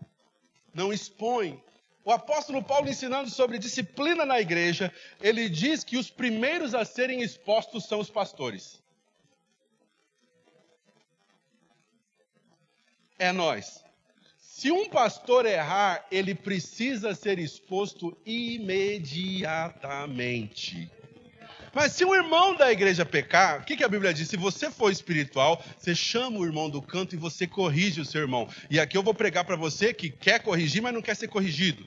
[0.73, 1.61] não expõe.
[2.05, 7.21] O apóstolo Paulo ensinando sobre disciplina na igreja, ele diz que os primeiros a serem
[7.21, 8.83] expostos são os pastores.
[13.17, 13.83] É nós.
[14.63, 20.89] Se um pastor errar, ele precisa ser exposto imediatamente.
[21.73, 24.29] Mas se um irmão da igreja pecar, o que, que, a Bíblia diz?
[24.29, 28.21] Se você for espiritual, você chama o irmão do canto e você corrige o seu
[28.21, 28.47] irmão.
[28.69, 31.85] E aqui eu vou pregar para você que quer corrigir, mas não quer ser corrigido.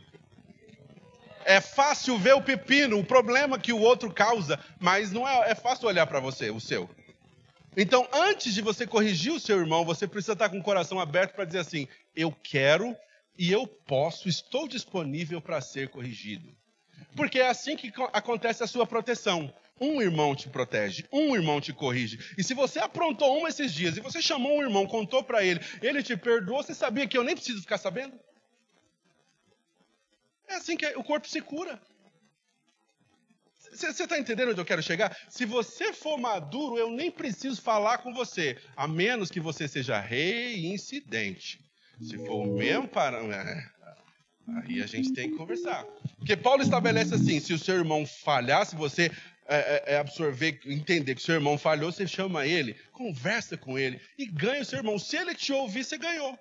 [1.46, 5.54] É fácil ver o pepino, o problema que o outro causa, mas não é, é
[5.54, 6.90] fácil olhar para você, o seu.
[7.76, 11.34] Então, antes de você corrigir o seu irmão, você precisa estar com o coração aberto
[11.34, 12.96] para dizer assim: eu quero
[13.38, 16.56] e eu posso, estou disponível para ser corrigido.
[17.14, 19.52] Porque é assim que acontece a sua proteção.
[19.78, 22.18] Um irmão te protege, um irmão te corrige.
[22.38, 25.60] E se você aprontou um esses dias e você chamou um irmão, contou para ele,
[25.82, 28.18] ele te perdoou, você sabia que eu nem preciso ficar sabendo?
[30.48, 31.78] É assim que o corpo se cura.
[33.76, 35.16] Você está entendendo onde eu quero chegar?
[35.28, 40.00] Se você for maduro, eu nem preciso falar com você, a menos que você seja
[40.00, 41.60] reincidente.
[42.00, 43.70] Se for o mesmo parâmetro, é,
[44.58, 45.84] aí a gente tem que conversar.
[46.18, 49.10] Porque Paulo estabelece assim: se o seu irmão falhar, se você
[49.48, 54.00] é, é, é, absorver, entender que seu irmão falhou, você chama ele, conversa com ele
[54.18, 54.98] e ganha o seu irmão.
[54.98, 56.38] Se ele te ouvir, você ganhou.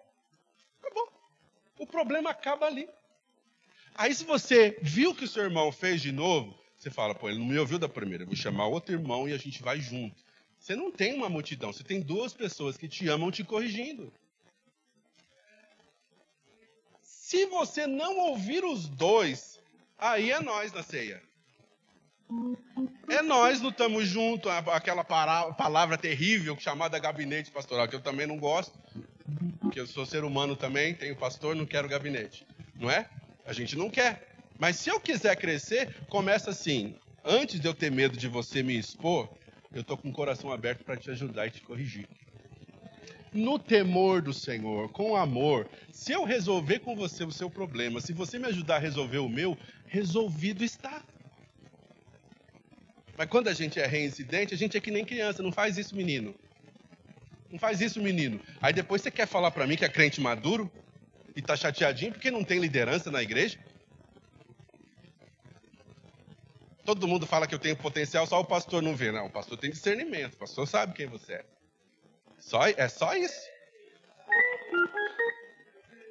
[0.81, 1.11] Acabou.
[1.79, 2.87] O problema acaba ali.
[3.93, 7.39] Aí, se você viu que o seu irmão fez de novo, você fala, pô, ele
[7.39, 10.23] não me ouviu da primeira, eu vou chamar outro irmão e a gente vai junto.
[10.59, 14.13] Você não tem uma multidão, você tem duas pessoas que te amam te corrigindo.
[17.01, 19.59] Se você não ouvir os dois,
[19.97, 21.23] aí é nós na ceia.
[23.09, 28.77] É nós lutamos junto, aquela palavra terrível chamada gabinete pastoral, que eu também não gosto,
[29.59, 32.45] porque eu sou ser humano também, tenho pastor, não quero gabinete.
[32.75, 33.09] Não é?
[33.43, 34.34] A gente não quer.
[34.57, 36.95] Mas se eu quiser crescer, começa assim.
[37.23, 39.29] Antes de eu ter medo de você me expor,
[39.73, 42.07] eu estou com o coração aberto para te ajudar e te corrigir.
[43.33, 48.13] No temor do Senhor, com amor, se eu resolver com você o seu problema, se
[48.13, 51.03] você me ajudar a resolver o meu, resolvido está.
[53.17, 55.95] Mas quando a gente é reincidente, a gente é que nem criança, não faz isso,
[55.95, 56.33] menino.
[57.51, 58.39] Não faz isso, menino.
[58.61, 60.71] Aí depois você quer falar para mim que é crente maduro
[61.35, 63.57] e tá chateadinho porque não tem liderança na igreja?
[66.85, 69.11] Todo mundo fala que eu tenho potencial, só o pastor não vê.
[69.11, 71.45] Não, o pastor tem discernimento, o pastor sabe quem você é.
[72.37, 73.41] Só, é só isso.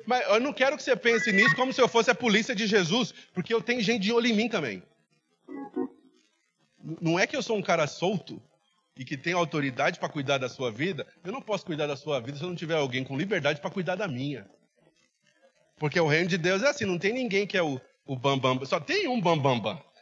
[0.05, 2.67] Mas eu não quero que você pense nisso como se eu fosse a polícia de
[2.67, 4.83] Jesus, porque eu tenho gente de olho em mim também.
[7.01, 8.43] Não é que eu sou um cara solto
[8.97, 11.07] e que tem autoridade para cuidar da sua vida.
[11.23, 13.71] Eu não posso cuidar da sua vida se eu não tiver alguém com liberdade para
[13.71, 14.45] cuidar da minha.
[15.79, 18.57] Porque o reino de Deus é assim, não tem ninguém que é o, o bambam.
[18.57, 19.77] Bam, só tem um bambambam.
[19.77, 19.94] Bam, bam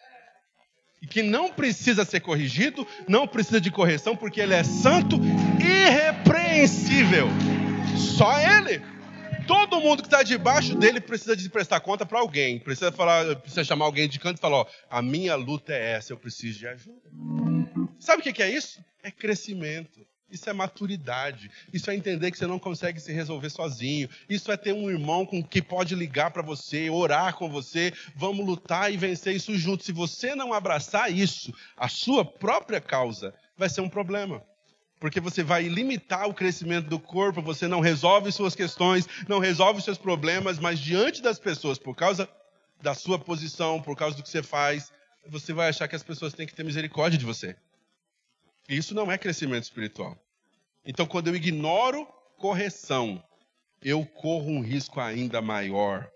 [1.03, 5.17] e que não precisa ser corrigido, não precisa de correção, porque ele é santo,
[5.61, 7.27] irrepreensível.
[7.97, 8.81] Só ele.
[9.47, 12.61] Todo mundo que está debaixo dele precisa de prestar conta para alguém.
[12.61, 16.13] Precisa falar, precisa chamar alguém de canto e falar: ó, a minha luta é essa,
[16.13, 17.11] eu preciso de ajuda.
[17.99, 18.83] Sabe o que é isso?
[19.03, 20.02] É crescimento.
[20.33, 21.51] Isso é maturidade.
[21.75, 24.09] Isso é entender que você não consegue se resolver sozinho.
[24.31, 27.93] Isso é ter um irmão com que pode ligar para você, orar com você.
[28.17, 29.85] Vamos lutar e vencer isso juntos.
[29.85, 34.43] Se você não abraçar isso, a sua própria causa, vai ser um problema.
[34.99, 39.83] Porque você vai limitar o crescimento do corpo, você não resolve suas questões, não resolve
[39.83, 42.27] seus problemas, mas diante das pessoas, por causa
[42.81, 44.91] da sua posição, por causa do que você faz,
[45.27, 47.55] você vai achar que as pessoas têm que ter misericórdia de você.
[48.69, 50.19] Isso não é crescimento espiritual.
[50.85, 52.07] Então, quando eu ignoro
[52.39, 53.23] correção,
[53.81, 56.11] eu corro um risco ainda maior.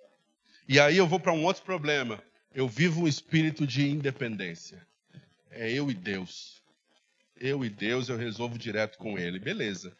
[0.68, 2.22] E aí eu vou para um outro problema.
[2.54, 4.86] Eu vivo um espírito de independência.
[5.50, 6.62] É eu e Deus.
[7.38, 9.38] Eu e Deus, eu resolvo direto com Ele.
[9.38, 9.96] Beleza.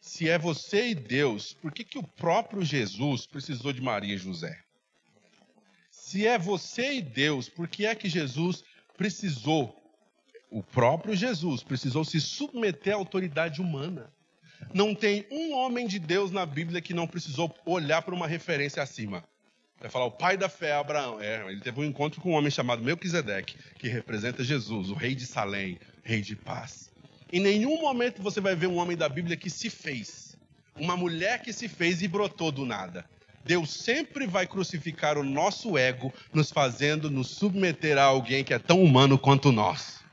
[0.00, 4.18] Se é você e Deus, por que, que o próprio Jesus precisou de Maria e
[4.18, 4.62] José?
[5.90, 8.62] Se é você e Deus, por que é que Jesus
[8.96, 9.74] precisou
[10.54, 14.08] o próprio Jesus precisou se submeter à autoridade humana.
[14.72, 18.80] Não tem um homem de Deus na Bíblia que não precisou olhar para uma referência
[18.80, 19.24] acima.
[19.80, 21.20] Vai falar, o pai da fé, Abraão.
[21.20, 25.12] É, ele teve um encontro com um homem chamado Melquisedeque, que representa Jesus, o rei
[25.16, 26.88] de Salém, rei de paz.
[27.32, 30.36] Em nenhum momento você vai ver um homem da Bíblia que se fez.
[30.76, 33.04] Uma mulher que se fez e brotou do nada.
[33.44, 38.58] Deus sempre vai crucificar o nosso ego, nos fazendo nos submeter a alguém que é
[38.60, 40.03] tão humano quanto nós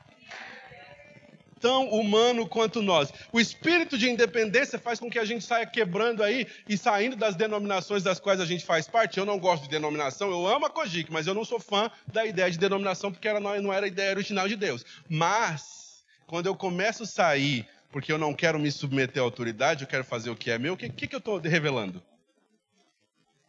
[1.62, 3.12] tão humano quanto nós.
[3.32, 7.36] O espírito de independência faz com que a gente saia quebrando aí e saindo das
[7.36, 9.18] denominações das quais a gente faz parte.
[9.18, 12.26] Eu não gosto de denominação, eu amo a Kojik, mas eu não sou fã da
[12.26, 14.84] ideia de denominação porque ela não era a ideia original de Deus.
[15.08, 19.88] Mas, quando eu começo a sair porque eu não quero me submeter à autoridade, eu
[19.88, 22.02] quero fazer o que é meu, o que, que, que eu estou revelando?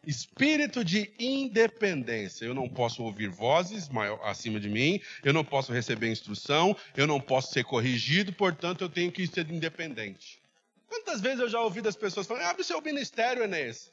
[0.05, 2.45] Espírito de independência.
[2.45, 7.07] Eu não posso ouvir vozes maior, acima de mim, eu não posso receber instrução, eu
[7.07, 10.41] não posso ser corrigido, portanto eu tenho que ser independente.
[10.87, 13.91] Quantas vezes eu já ouvi das pessoas falando, abre seu ministério, Enéas.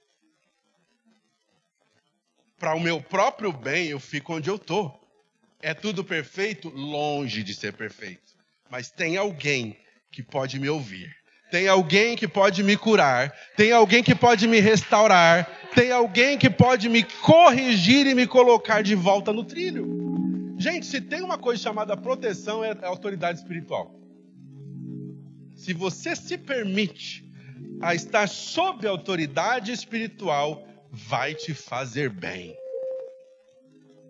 [2.59, 5.01] Para o meu próprio bem, eu fico onde eu estou.
[5.63, 6.69] É tudo perfeito?
[6.69, 8.35] Longe de ser perfeito.
[8.69, 9.79] Mas tem alguém
[10.11, 11.20] que pode me ouvir.
[11.51, 13.33] Tem alguém que pode me curar.
[13.57, 18.83] Tem alguém que pode me restaurar tem alguém que pode me corrigir e me colocar
[18.83, 20.55] de volta no trilho.
[20.59, 23.95] Gente, se tem uma coisa chamada proteção, é a autoridade espiritual.
[25.55, 27.25] Se você se permite
[27.81, 32.57] a estar sob autoridade espiritual, vai te fazer bem.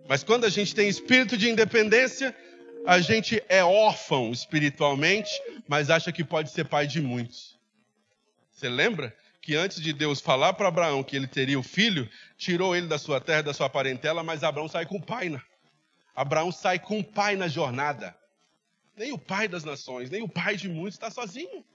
[0.09, 2.35] Mas quando a gente tem espírito de independência,
[2.85, 5.31] a gente é órfão espiritualmente,
[5.67, 7.59] mas acha que pode ser pai de muitos.
[8.51, 12.75] Você lembra que antes de Deus falar para Abraão que ele teria o filho, tirou
[12.75, 15.29] ele da sua terra, da sua parentela, mas Abraão sai com o pai.
[15.29, 15.41] Né?
[16.15, 18.15] Abraão sai com o pai na jornada.
[18.95, 21.65] Nem o pai das nações, nem o pai de muitos está sozinho.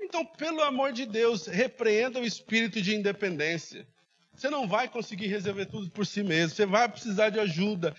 [0.00, 3.86] Então, pelo amor de Deus, repreenda o espírito de independência.
[4.34, 6.54] Você não vai conseguir resolver tudo por si mesmo.
[6.54, 7.94] Você vai precisar de ajuda.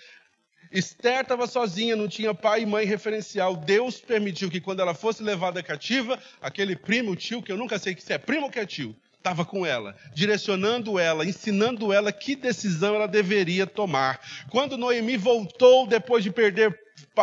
[0.71, 3.55] Esther estava sozinha, não tinha pai e mãe referencial.
[3.55, 7.95] Deus permitiu que quando ela fosse levada cativa, aquele primo, tio, que eu nunca sei
[7.97, 12.35] se é primo ou que é tio, estava com ela, direcionando ela, ensinando ela que
[12.35, 14.19] decisão ela deveria tomar.
[14.49, 16.79] Quando Noemi voltou, depois de perder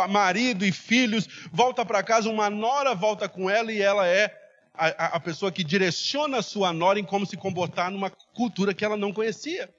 [0.09, 4.31] marido e filhos, volta para casa, uma nora volta com ela e ela é
[4.73, 8.83] a, a pessoa que direciona a sua nora em como se comportar numa cultura que
[8.83, 9.69] ela não conhecia.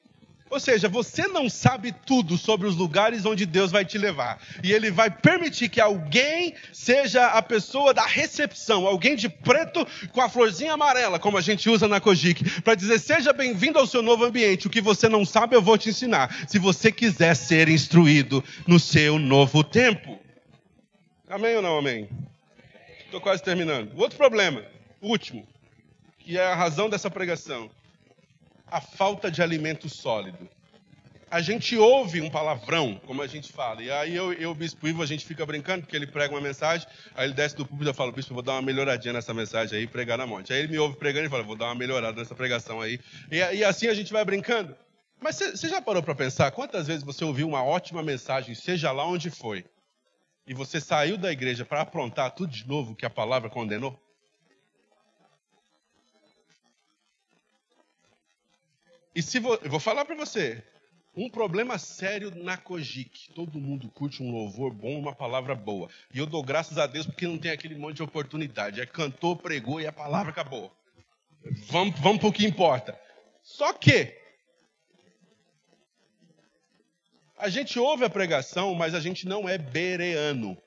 [0.49, 4.41] Ou seja, você não sabe tudo sobre os lugares onde Deus vai te levar.
[4.63, 10.21] E Ele vai permitir que alguém seja a pessoa da recepção, alguém de preto com
[10.21, 14.03] a florzinha amarela, como a gente usa na Kojik, para dizer: seja bem-vindo ao seu
[14.03, 14.69] novo ambiente.
[14.69, 16.49] O que você não sabe, eu vou te ensinar.
[16.49, 20.19] Se você quiser ser instruído no seu novo tempo.
[21.29, 22.09] Amém ou não amém?
[23.05, 23.93] Estou quase terminando.
[23.97, 24.63] Outro problema
[25.01, 25.47] último,
[26.19, 27.69] que é a razão dessa pregação:
[28.67, 30.49] a falta de alimento sólido.
[31.29, 35.03] A gente ouve um palavrão, como a gente fala, e aí eu, o Bispo Ivo,
[35.03, 36.87] a gente fica brincando, porque ele prega uma mensagem,
[37.17, 39.87] aí ele desce do púlpito e fala, Bispo, vou dar uma melhoradinha nessa mensagem aí,
[39.89, 40.53] pregar na monte.
[40.53, 43.01] Aí ele me ouve pregando e fala, vou dar uma melhorada nessa pregação aí.
[43.31, 44.77] E, e assim a gente vai brincando.
[45.21, 49.05] Mas você já parou para pensar quantas vezes você ouviu uma ótima mensagem, seja lá
[49.05, 49.65] onde foi,
[50.47, 53.99] e você saiu da igreja para aprontar tudo de novo que a palavra condenou?
[59.17, 60.63] E se vo, eu vou falar para você,
[61.17, 63.33] um problema sério na Kojik.
[63.33, 65.89] Todo mundo curte um louvor bom, uma palavra boa.
[66.13, 68.79] E eu dou graças a Deus porque não tem aquele monte de oportunidade.
[68.79, 70.71] É cantou, pregou e a palavra acabou.
[71.69, 73.01] Vamos, vamos para o que importa.
[73.43, 74.15] Só que
[77.39, 80.59] a gente ouve a pregação, mas a gente não é bereano.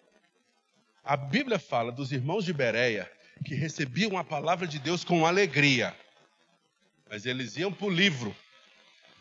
[1.03, 3.07] A Bíblia fala dos irmãos de Bereia
[3.45, 5.95] que recebiam a palavra de Deus com alegria.
[7.09, 8.35] Mas eles iam para o livro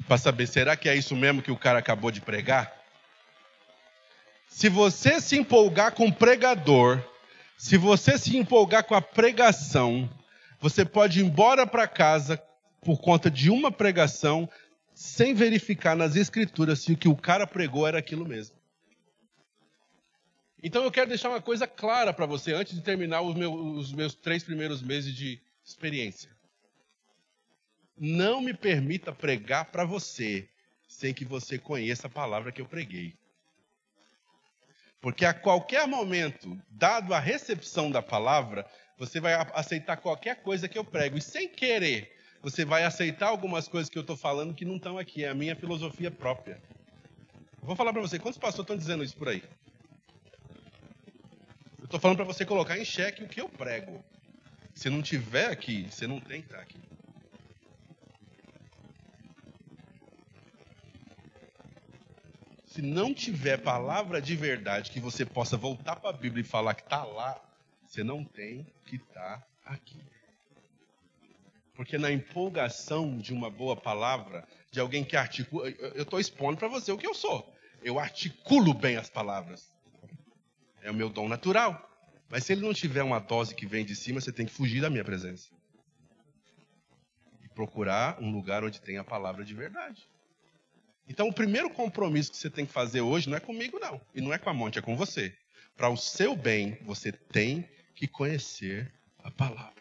[0.06, 2.70] para saber, será que é isso mesmo que o cara acabou de pregar?
[4.46, 7.02] Se você se empolgar com o pregador,
[7.56, 10.08] se você se empolgar com a pregação,
[10.60, 12.40] você pode ir embora para casa
[12.82, 14.48] por conta de uma pregação,
[14.94, 18.56] sem verificar nas escrituras se o que o cara pregou era aquilo mesmo.
[20.62, 23.92] Então eu quero deixar uma coisa clara para você antes de terminar os meus, os
[23.92, 26.37] meus três primeiros meses de experiência.
[27.98, 30.48] Não me permita pregar para você
[30.86, 33.14] sem que você conheça a palavra que eu preguei.
[35.00, 38.66] Porque a qualquer momento, dado a recepção da palavra,
[38.98, 41.16] você vai aceitar qualquer coisa que eu prego.
[41.16, 44.98] E sem querer, você vai aceitar algumas coisas que eu estou falando que não estão
[44.98, 45.24] aqui.
[45.24, 46.60] É a minha filosofia própria.
[47.62, 49.42] vou falar para você, quantos pastores estão dizendo isso por aí?
[51.78, 54.04] Eu estou falando para você colocar em xeque o que eu prego.
[54.74, 56.78] Se não tiver aqui, você não tem que estar aqui.
[62.78, 66.74] Se não tiver palavra de verdade que você possa voltar para a Bíblia e falar
[66.74, 67.36] que está lá,
[67.84, 70.00] você não tem que estar tá aqui.
[71.74, 76.68] Porque na empolgação de uma boa palavra, de alguém que articula, eu estou expondo para
[76.68, 77.52] você o que eu sou.
[77.82, 79.74] Eu articulo bem as palavras.
[80.80, 81.84] É o meu dom natural.
[82.28, 84.80] Mas se ele não tiver uma dose que vem de cima, você tem que fugir
[84.80, 85.48] da minha presença.
[87.42, 90.08] E procurar um lugar onde tem a palavra de verdade.
[91.08, 94.00] Então, o primeiro compromisso que você tem que fazer hoje não é comigo, não.
[94.14, 95.34] E não é com a monte, é com você.
[95.76, 98.92] Para o seu bem, você tem que conhecer
[99.24, 99.78] a palavra.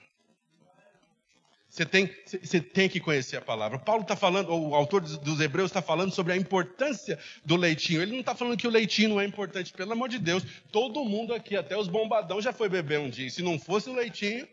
[1.70, 3.78] Você tem, você tem que conhecer a palavra.
[3.78, 8.02] Paulo está falando, ou o autor dos Hebreus está falando sobre a importância do leitinho.
[8.02, 10.44] Ele não está falando que o leitinho não é importante, pelo amor de Deus.
[10.72, 13.30] Todo mundo aqui, até os bombadão, já foi beber um dia.
[13.30, 14.48] Se não fosse o leitinho.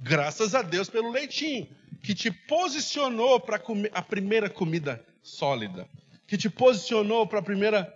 [0.00, 1.68] Graças a Deus pelo leitinho
[2.02, 3.60] que te posicionou para
[3.92, 5.88] a primeira comida sólida,
[6.26, 7.92] que te posicionou para a primeira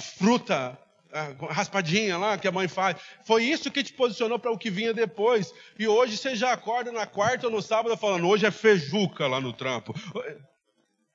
[0.00, 0.78] fruta
[1.12, 2.96] a raspadinha lá que a mãe faz.
[3.24, 5.54] Foi isso que te posicionou para o que vinha depois.
[5.78, 9.40] E hoje você já acorda na quarta ou no sábado falando: hoje é feijuca lá
[9.40, 9.94] no trampo.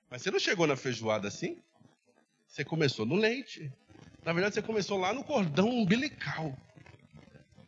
[0.10, 1.58] Mas você não chegou na feijoada assim?
[2.48, 3.72] Você começou no leite.
[4.24, 6.56] Na verdade, você começou lá no cordão umbilical,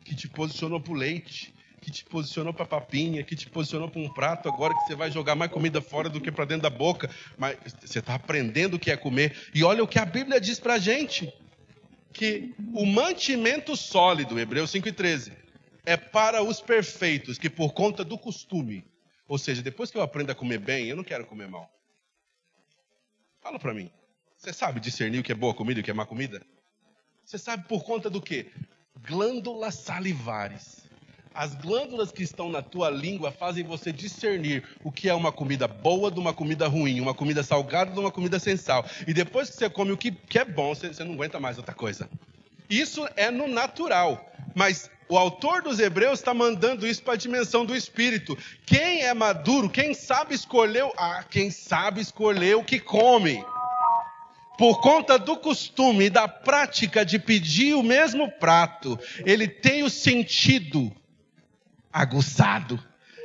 [0.04, 4.00] que te posicionou para o leite, que te posicionou para papinha, que te posicionou para
[4.00, 6.70] um prato, agora que você vai jogar mais comida fora do que para dentro da
[6.70, 7.10] boca.
[7.36, 9.36] Mas você está aprendendo o que é comer.
[9.52, 11.34] E olha o que a Bíblia diz para a gente:
[12.12, 15.32] que o mantimento sólido, Hebreus 5,13,
[15.84, 18.84] é para os perfeitos, que por conta do costume,
[19.26, 21.68] ou seja, depois que eu aprendo a comer bem, eu não quero comer mal.
[23.40, 23.90] Fala para mim.
[24.36, 26.44] Você sabe discernir o que é boa comida e o que é má comida?
[27.24, 28.52] Você sabe por conta do quê?
[29.00, 30.81] Glândulas salivares.
[31.34, 35.66] As glândulas que estão na tua língua fazem você discernir o que é uma comida
[35.66, 38.84] boa de uma comida ruim, uma comida salgada de uma comida sem sal.
[39.06, 41.56] E depois que você come o que, que é bom, você, você não aguenta mais
[41.56, 42.08] outra coisa.
[42.68, 44.30] Isso é no natural.
[44.54, 48.36] Mas o autor dos Hebreus está mandando isso para a dimensão do espírito.
[48.66, 53.42] Quem é maduro, quem sabe escolher, ah, quem sabe escolher o que come
[54.58, 59.90] por conta do costume e da prática de pedir o mesmo prato, ele tem o
[59.90, 60.92] sentido
[61.92, 62.82] aguçado.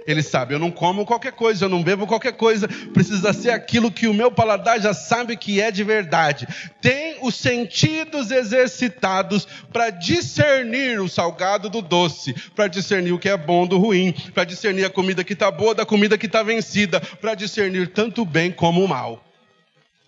[0.08, 3.92] Ele sabe, eu não como qualquer coisa, eu não bebo qualquer coisa, precisa ser aquilo
[3.92, 6.48] que o meu paladar já sabe que é de verdade.
[6.80, 13.36] Tem os sentidos exercitados para discernir o salgado do doce, para discernir o que é
[13.36, 17.02] bom do ruim, para discernir a comida que está boa da comida que está vencida,
[17.02, 19.22] para discernir tanto o bem como o mal.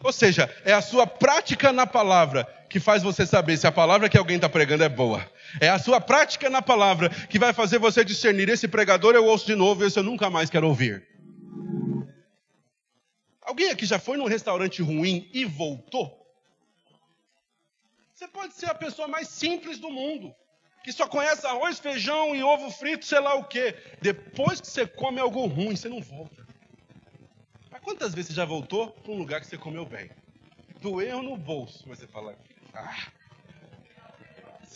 [0.02, 4.08] Ou seja, é a sua prática na palavra que faz você saber se a palavra
[4.08, 5.30] que alguém está pregando é boa.
[5.60, 9.46] É a sua prática na palavra que vai fazer você discernir: esse pregador eu ouço
[9.46, 11.08] de novo, esse eu nunca mais quero ouvir.
[13.42, 16.16] Alguém aqui já foi num restaurante ruim e voltou?
[18.14, 20.36] Você pode ser a pessoa mais simples do mundo,
[20.84, 23.76] que só conhece arroz, feijão e ovo frito, sei lá o quê.
[24.02, 26.48] Depois que você come algo ruim, você não volta.
[27.82, 30.12] Quantas vezes você já voltou para um lugar que você comeu bem?
[30.80, 32.38] Doeu no bolso, mas você fala.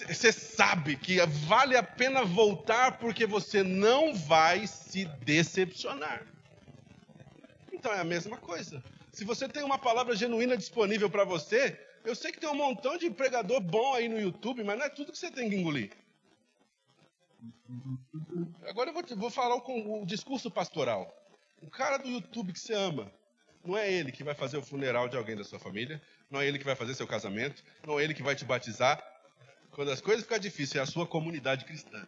[0.08, 6.26] Você sabe que vale a pena voltar porque você não vai se decepcionar.
[7.72, 8.84] Então é a mesma coisa.
[9.12, 12.98] Se você tem uma palavra genuína disponível para você, eu sei que tem um montão
[12.98, 15.92] de pregador bom aí no YouTube, mas não é tudo que você tem que engolir.
[18.68, 21.14] Agora eu vou, vou falar com o discurso pastoral.
[21.62, 23.12] O cara do YouTube que você ama,
[23.64, 26.48] não é ele que vai fazer o funeral de alguém da sua família, não é
[26.48, 29.02] ele que vai fazer seu casamento, não é ele que vai te batizar.
[29.72, 32.06] Quando as coisas ficam difíceis, é a sua comunidade cristã.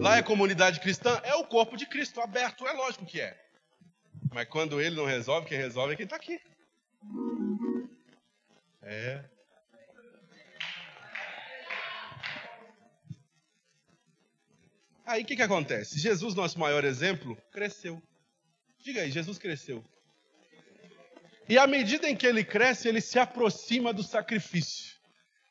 [0.00, 3.36] Lá é comunidade cristã, é o corpo de Cristo aberto, é lógico que é.
[4.32, 6.40] Mas quando ele não resolve, quem resolve é quem está aqui.
[8.82, 9.24] É.
[15.04, 15.98] Aí o que, que acontece?
[15.98, 18.00] Jesus, nosso maior exemplo, cresceu.
[18.82, 19.84] Diga aí, Jesus cresceu.
[21.48, 24.96] E à medida em que ele cresce, ele se aproxima do sacrifício.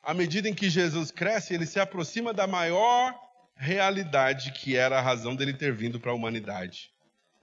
[0.02, 3.14] À medida em que Jesus cresce, ele se aproxima da maior
[3.56, 6.90] realidade que era a razão dele ter vindo para a humanidade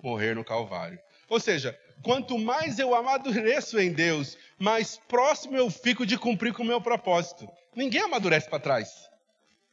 [0.05, 0.99] morrer no Calvário.
[1.27, 6.61] Ou seja, quanto mais eu amadureço em Deus, mais próximo eu fico de cumprir com
[6.61, 7.49] o meu propósito.
[7.75, 9.09] Ninguém amadurece para trás.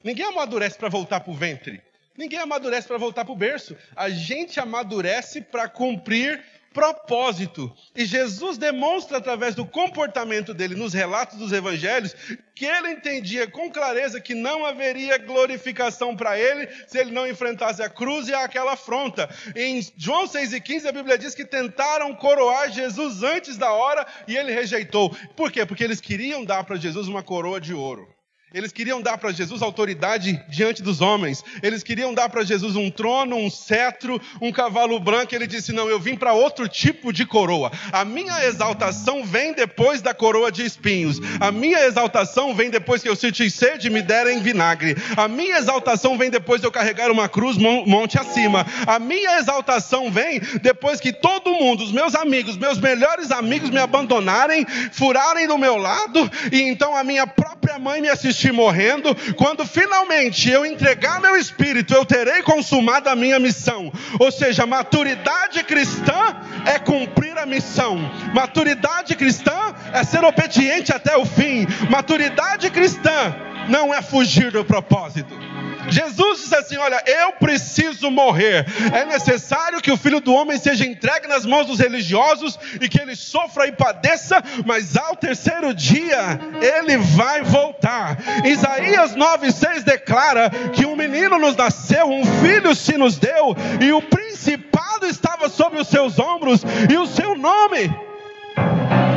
[0.03, 1.83] Ninguém amadurece para voltar para o ventre.
[2.17, 3.77] Ninguém amadurece para voltar para o berço.
[3.97, 6.43] A gente amadurece para cumprir
[6.73, 7.73] propósito.
[7.95, 12.15] E Jesus demonstra através do comportamento dele nos relatos dos evangelhos
[12.55, 17.83] que ele entendia com clareza que não haveria glorificação para ele se ele não enfrentasse
[17.83, 19.29] a cruz e aquela afronta.
[19.55, 24.53] Em João 6,15 a Bíblia diz que tentaram coroar Jesus antes da hora e ele
[24.53, 25.11] rejeitou.
[25.37, 25.65] Por quê?
[25.67, 28.09] Porque eles queriam dar para Jesus uma coroa de ouro.
[28.55, 31.43] Eles queriam dar para Jesus autoridade diante dos homens.
[31.63, 35.35] Eles queriam dar para Jesus um trono, um cetro, um cavalo branco.
[35.35, 37.73] Ele disse: Não, eu vim para outro tipo de coroa.
[37.93, 41.19] A minha exaltação vem depois da coroa de espinhos.
[41.41, 44.97] A minha exaltação vem depois que eu senti sede e me derem vinagre.
[45.17, 48.67] A minha exaltação vem depois de eu carregar uma cruz monte acima.
[48.87, 53.79] A minha exaltação vem depois que todo mundo, os meus amigos, meus melhores amigos me
[53.79, 57.27] abandonarem, furarem do meu lado, e então a minha
[57.63, 63.15] própria mãe me assistiu morrendo, quando finalmente eu entregar meu espírito, eu terei consumado a
[63.15, 63.93] minha missão.
[64.19, 66.37] Ou seja, maturidade cristã
[66.67, 67.99] é cumprir a missão.
[68.35, 71.65] Maturidade cristã é ser obediente até o fim.
[71.89, 73.33] Maturidade cristã
[73.69, 75.53] não é fugir do propósito.
[75.89, 78.67] Jesus disse assim: Olha, eu preciso morrer.
[78.93, 83.01] É necessário que o filho do homem seja entregue nas mãos dos religiosos e que
[83.01, 88.19] ele sofra e padeça, mas ao terceiro dia ele vai voltar.
[88.45, 94.03] Isaías 9,6 declara que um menino nos nasceu, um filho se nos deu, e o
[94.03, 97.91] principado estava sobre os seus ombros, e o seu nome,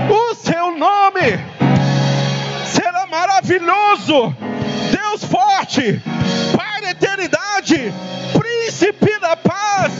[0.09, 1.54] o seu nome,
[3.05, 4.35] maravilhoso,
[4.91, 6.01] Deus forte,
[6.55, 7.93] Pai da eternidade,
[8.37, 9.93] Príncipe da paz.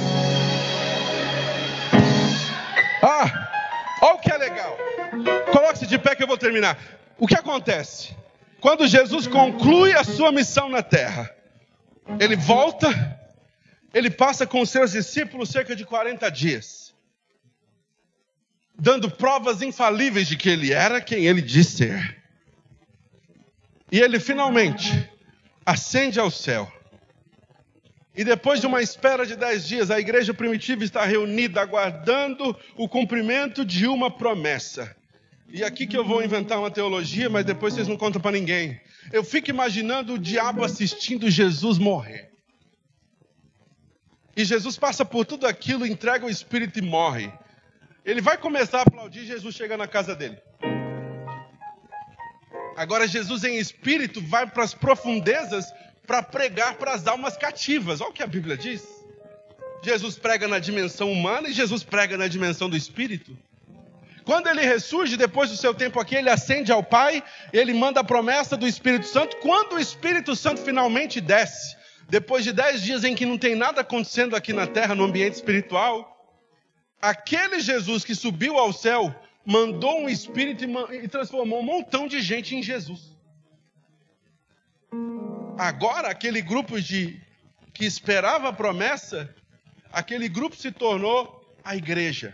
[3.01, 3.49] Ah,
[4.01, 4.77] olha o que é legal.
[5.51, 6.77] Coloque-se de pé que eu vou terminar.
[7.17, 8.15] O que acontece?
[8.59, 11.33] Quando Jesus conclui a sua missão na terra,
[12.19, 12.87] ele volta,
[13.93, 16.93] ele passa com os seus discípulos cerca de 40 dias,
[18.77, 22.24] dando provas infalíveis de que ele era quem ele diz ser.
[23.95, 25.09] E ele finalmente
[25.65, 26.69] ascende ao céu.
[28.13, 32.89] E depois de uma espera de dez dias, a igreja primitiva está reunida, aguardando o
[32.89, 34.93] cumprimento de uma promessa.
[35.47, 38.77] E aqui que eu vou inventar uma teologia, mas depois vocês não contam para ninguém.
[39.13, 42.29] Eu fico imaginando o diabo assistindo Jesus morrer.
[44.35, 47.31] E Jesus passa por tudo aquilo, entrega o Espírito e morre.
[48.03, 50.37] Ele vai começar a aplaudir, Jesus chega na casa dele.
[52.75, 55.73] Agora, Jesus em espírito vai para as profundezas
[56.05, 58.01] para pregar para as almas cativas.
[58.01, 58.83] Olha o que a Bíblia diz.
[59.83, 63.37] Jesus prega na dimensão humana e Jesus prega na dimensão do espírito.
[64.23, 67.23] Quando ele ressurge, depois do seu tempo aqui, ele ascende ao Pai,
[67.53, 69.37] ele manda a promessa do Espírito Santo.
[69.37, 71.77] Quando o Espírito Santo finalmente desce,
[72.09, 75.35] depois de dez dias em que não tem nada acontecendo aqui na terra, no ambiente
[75.35, 76.11] espiritual,
[76.99, 79.13] aquele Jesus que subiu ao céu
[79.45, 83.15] mandou um Espírito e transformou um montão de gente em Jesus.
[85.57, 87.21] Agora, aquele grupo de
[87.73, 89.33] que esperava a promessa,
[89.91, 92.33] aquele grupo se tornou a igreja.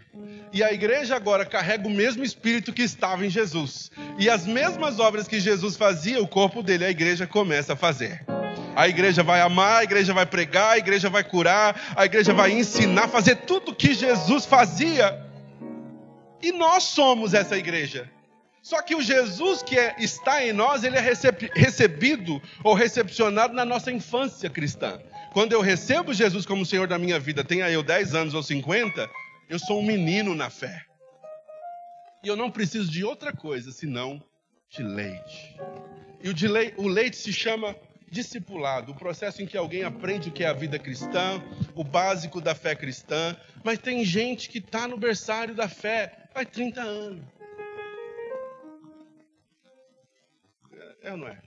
[0.51, 3.89] E a igreja agora carrega o mesmo espírito que estava em Jesus.
[4.19, 8.25] E as mesmas obras que Jesus fazia, o corpo dele, a igreja começa a fazer.
[8.75, 12.51] A igreja vai amar, a igreja vai pregar, a igreja vai curar, a igreja vai
[12.51, 15.30] ensinar, fazer tudo que Jesus fazia.
[16.41, 18.09] E nós somos essa igreja.
[18.61, 23.65] Só que o Jesus que é, está em nós, ele é recebido ou recepcionado na
[23.65, 25.01] nossa infância cristã.
[25.33, 29.09] Quando eu recebo Jesus como Senhor da minha vida, tenha eu 10 anos ou 50,
[29.49, 30.83] eu sou um menino na fé.
[32.23, 34.21] E eu não preciso de outra coisa senão
[34.69, 35.57] de leite.
[36.23, 37.75] E o, de o leite se chama
[38.11, 41.41] discipulado, o processo em que alguém aprende o que é a vida cristã,
[41.73, 43.35] o básico da fé cristã.
[43.63, 47.23] Mas tem gente que está no berçário da fé faz 30 anos.
[51.01, 51.39] É ou não é?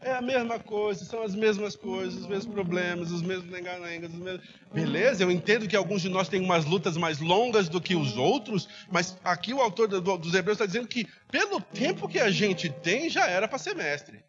[0.00, 4.18] É a mesma coisa, são as mesmas coisas, os mesmos problemas, os mesmos lenganengas, os
[4.18, 4.46] mesmos...
[4.72, 8.16] Beleza, eu entendo que alguns de nós têm umas lutas mais longas do que os
[8.16, 12.68] outros, mas aqui o autor dos Hebreus está dizendo que pelo tempo que a gente
[12.68, 14.22] tem, já era para semestre.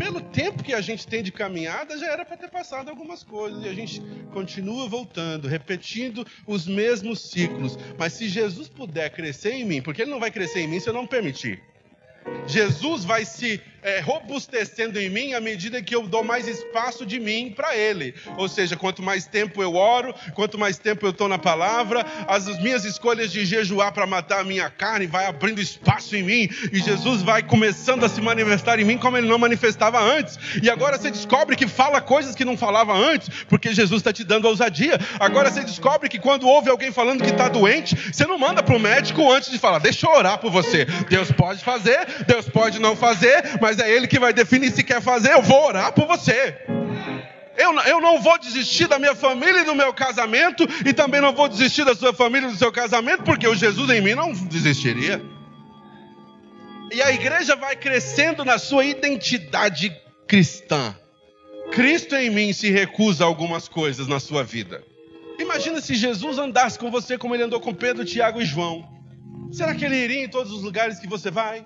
[0.00, 3.62] Pelo tempo que a gente tem de caminhada, já era para ter passado algumas coisas.
[3.62, 4.00] E a gente
[4.32, 7.78] continua voltando, repetindo os mesmos ciclos.
[7.98, 10.88] Mas se Jesus puder crescer em mim, porque ele não vai crescer em mim se
[10.88, 11.62] eu não permitir.
[12.46, 17.18] Jesus vai se é, robustecendo em mim à medida que eu dou mais espaço de
[17.18, 18.14] mim para Ele.
[18.36, 22.46] Ou seja, quanto mais tempo eu oro, quanto mais tempo eu estou na palavra, as
[22.60, 26.80] minhas escolhas de jejuar para matar a minha carne vai abrindo espaço em mim e
[26.80, 30.38] Jesus vai começando a se manifestar em mim como Ele não manifestava antes.
[30.62, 34.24] E agora você descobre que fala coisas que não falava antes, porque Jesus está te
[34.24, 34.98] dando ousadia.
[35.18, 38.76] Agora você descobre que quando ouve alguém falando que está doente, você não manda para
[38.76, 40.84] o médico antes de falar, deixa eu orar por você.
[41.08, 44.82] Deus pode fazer, Deus pode não fazer, mas mas é Ele que vai definir se
[44.82, 45.32] quer fazer.
[45.32, 46.56] Eu vou orar por você.
[47.56, 51.32] Eu, eu não vou desistir da minha família e do meu casamento, e também não
[51.32, 54.32] vou desistir da sua família e do seu casamento, porque o Jesus em mim não
[54.32, 55.22] desistiria.
[56.90, 59.96] E a igreja vai crescendo na sua identidade
[60.26, 60.96] cristã.
[61.70, 64.82] Cristo em mim se recusa a algumas coisas na sua vida.
[65.38, 68.84] Imagina se Jesus andasse com você como ele andou com Pedro, Tiago e João.
[69.52, 71.64] Será que ele iria em todos os lugares que você vai?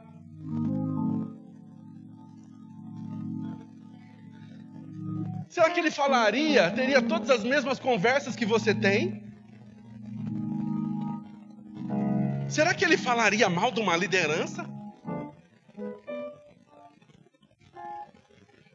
[5.55, 9.23] Será que ele falaria, teria todas as mesmas conversas que você tem?
[12.49, 14.69] Será que ele falaria mal de uma liderança?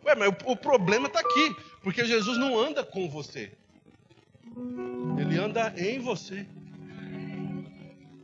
[0.05, 1.53] Ué, mas o, o problema está aqui,
[1.83, 3.51] porque Jesus não anda com você,
[5.19, 6.47] ele anda em você.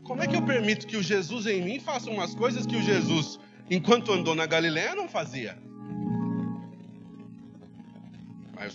[0.05, 2.81] Como é que eu permito que o Jesus em mim faça umas coisas que o
[2.81, 3.37] Jesus,
[3.69, 5.64] enquanto andou na Galiléia, não fazia?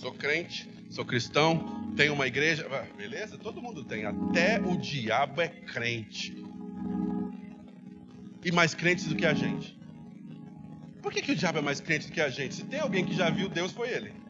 [0.01, 2.67] Sou crente, sou cristão, tenho uma igreja.
[2.71, 3.37] Ah, beleza?
[3.37, 4.07] Todo mundo tem.
[4.07, 6.43] Até o diabo é crente.
[8.43, 9.79] E mais crente do que a gente.
[11.03, 12.55] Por que, que o diabo é mais crente do que a gente?
[12.55, 14.21] Se tem alguém que já viu Deus, foi ele.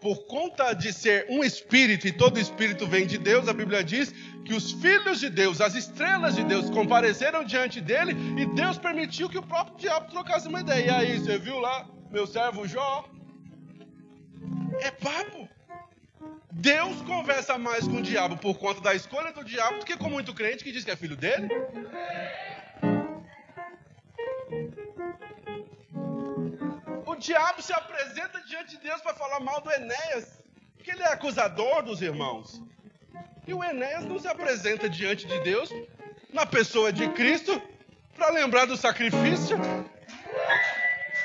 [0.00, 4.14] por conta de ser um espírito e todo espírito vem de Deus, a Bíblia diz
[4.46, 9.28] que os filhos de Deus, as estrelas de Deus, compareceram diante dele e Deus permitiu
[9.28, 10.86] que o próprio diabo trocasse uma ideia.
[10.86, 13.08] E aí, você viu lá, meu servo Jó?
[14.80, 15.48] É papo.
[16.52, 20.10] Deus conversa mais com o diabo por conta da escolha do diabo do que com
[20.10, 21.48] muito crente que diz que é filho dele.
[27.06, 30.42] O diabo se apresenta diante de Deus para falar mal do Enéas,
[30.76, 32.60] porque ele é acusador dos irmãos.
[33.46, 35.70] E o Enéas não se apresenta diante de Deus,
[36.32, 37.60] na pessoa de Cristo,
[38.16, 39.56] para lembrar do sacrifício.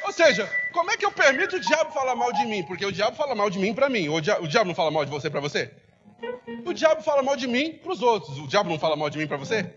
[0.06, 2.64] Ou seja, como é que eu permito o diabo falar mal de mim?
[2.64, 4.08] Porque o diabo fala mal de mim para mim.
[4.08, 5.74] O, dia, o diabo não fala mal de você para você?
[6.64, 8.38] O diabo fala mal de mim para os outros.
[8.38, 9.74] O diabo não fala mal de mim para você?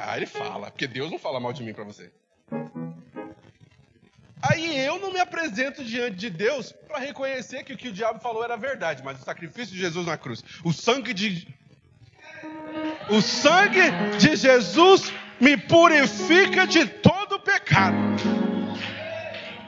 [0.00, 2.10] Ah, ele fala, porque Deus não fala mal de mim para você.
[4.42, 8.20] Aí eu não me apresento diante de Deus para reconhecer que o que o diabo
[8.20, 11.46] falou era verdade, mas o sacrifício de Jesus na cruz, o sangue de
[13.10, 13.82] o sangue
[14.18, 17.96] de Jesus me purifica de todo pecado.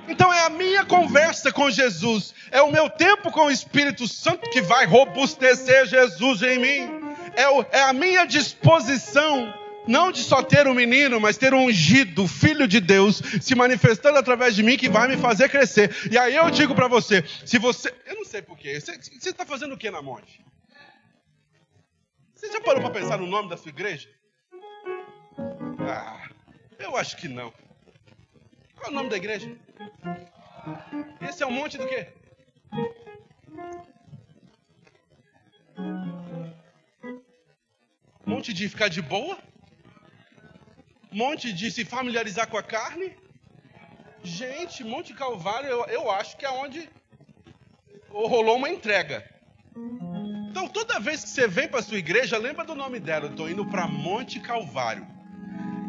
[0.08, 4.50] Então é a minha conversa com Jesus, é o meu tempo com o Espírito Santo
[4.50, 7.04] que vai robustecer Jesus em mim,
[7.34, 9.52] é, o, é a minha disposição
[9.86, 14.18] não de só ter um menino, mas ter um ungido, filho de Deus, se manifestando
[14.18, 15.94] através de mim, que vai me fazer crescer.
[16.10, 17.92] E aí eu digo para você: se você.
[18.06, 18.80] Eu não sei porquê.
[18.80, 20.42] Você está fazendo o que na monte?
[22.34, 24.08] Você já parou para pensar no nome da sua igreja?
[25.87, 26.28] Ah,
[26.78, 27.53] eu acho que não.
[28.76, 29.55] Qual é o nome da igreja?
[31.20, 32.09] Esse é um monte do quê?
[38.26, 39.39] Monte de ficar de boa?
[41.12, 43.16] Monte de se familiarizar com a carne?
[44.22, 46.89] Gente, Monte Calvário, eu, eu acho que é onde
[48.09, 49.28] rolou uma entrega.
[50.51, 53.26] Então, toda vez que você vem para sua igreja, lembra do nome dela.
[53.26, 55.13] Eu estou indo para Monte Calvário.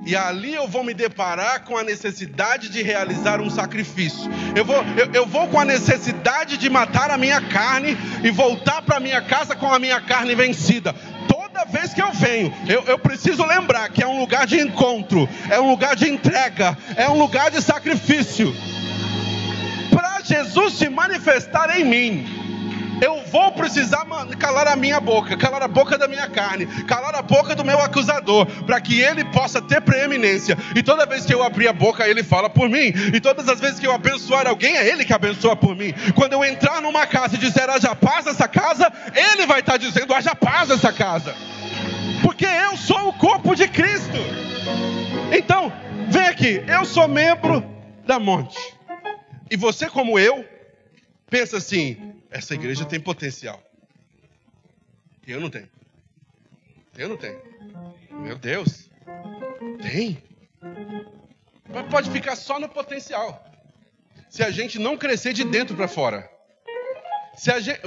[0.05, 4.29] E ali eu vou me deparar com a necessidade de realizar um sacrifício.
[4.55, 8.83] Eu vou, eu, eu vou com a necessidade de matar a minha carne e voltar
[8.83, 10.93] para minha casa com a minha carne vencida.
[11.27, 15.27] Toda vez que eu venho, eu, eu preciso lembrar que é um lugar de encontro,
[15.49, 18.53] é um lugar de entrega, é um lugar de sacrifício.
[19.89, 22.44] Para Jesus se manifestar em mim,
[23.01, 24.05] eu vou precisar
[24.39, 27.79] calar a minha boca, calar a boca da minha carne, calar a boca do meu
[27.79, 30.57] acusador, para que ele possa ter preeminência.
[30.75, 32.93] E toda vez que eu abrir a boca, ele fala por mim.
[33.13, 35.93] E todas as vezes que eu abençoar alguém, é ele que abençoa por mim.
[36.15, 40.13] Quando eu entrar numa casa e dizer haja paz nessa casa, ele vai estar dizendo
[40.13, 41.35] haja paz nessa casa.
[42.21, 44.17] Porque eu sou o corpo de Cristo.
[45.31, 45.71] Então,
[46.09, 47.63] vem aqui, eu sou membro
[48.05, 48.57] da Monte.
[49.49, 50.45] E você, como eu,
[51.29, 53.63] pensa assim: essa igreja tem potencial.
[55.25, 55.69] Eu não tenho.
[56.97, 57.41] Eu não tenho.
[58.11, 58.89] Meu Deus.
[59.81, 60.21] Tem.
[61.69, 63.41] Mas pode ficar só no potencial.
[64.29, 66.29] Se a gente não crescer de dentro para fora.
[67.37, 67.79] Se a gente,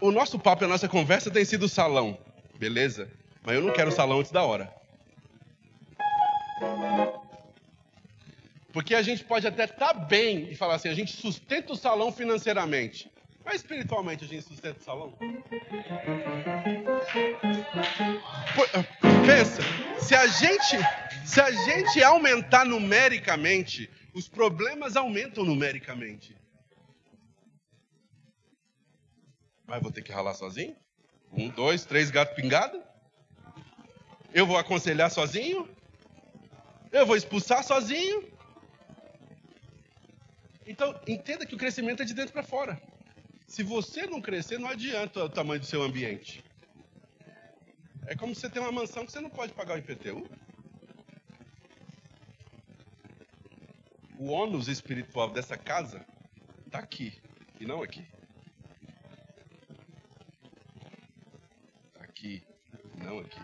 [0.00, 2.18] o nosso papo, a nossa conversa tem sido salão.
[2.58, 3.08] Beleza?
[3.44, 4.74] Mas eu não quero salão antes da hora.
[8.72, 11.76] Porque a gente pode até estar tá bem e falar assim, a gente sustenta o
[11.76, 13.08] salão financeiramente.
[13.48, 15.18] Mas espiritualmente a gente sustenta o salão?
[19.24, 19.62] Pensa,
[19.98, 20.76] se a gente,
[21.24, 26.36] se a gente aumentar numericamente, os problemas aumentam numericamente.
[29.66, 30.76] Mas vou ter que ralar sozinho?
[31.32, 32.82] Um, dois, três gatos pingados?
[34.34, 35.66] Eu vou aconselhar sozinho?
[36.92, 38.30] Eu vou expulsar sozinho?
[40.66, 42.78] Então, entenda que o crescimento é de dentro para fora.
[43.48, 46.44] Se você não crescer, não adianta o tamanho do seu ambiente.
[48.06, 50.28] É como você ter uma mansão que você não pode pagar o IPTU.
[54.18, 56.04] O ônus espiritual dessa casa
[56.66, 57.18] está aqui
[57.58, 58.04] e não aqui.
[62.00, 62.42] Aqui,
[62.96, 63.40] não aqui.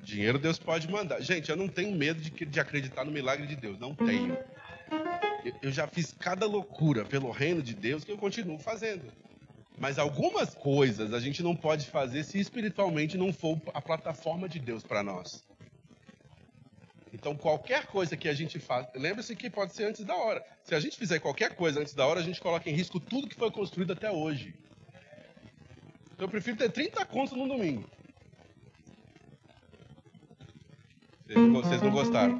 [0.00, 1.20] Dinheiro Deus pode mandar.
[1.20, 3.78] Gente, eu não tenho medo de, de acreditar no milagre de Deus.
[3.78, 4.38] Não tenho
[5.62, 9.12] eu já fiz cada loucura pelo reino de Deus que eu continuo fazendo.
[9.78, 14.58] Mas algumas coisas a gente não pode fazer se espiritualmente não for a plataforma de
[14.58, 15.44] Deus para nós.
[17.12, 20.44] Então, qualquer coisa que a gente faz, lembre-se que pode ser antes da hora.
[20.64, 23.28] Se a gente fizer qualquer coisa antes da hora, a gente coloca em risco tudo
[23.28, 24.54] que foi construído até hoje.
[26.12, 27.88] Então, eu prefiro ter 30 contos no domingo.
[31.26, 32.38] Vocês não gostaram?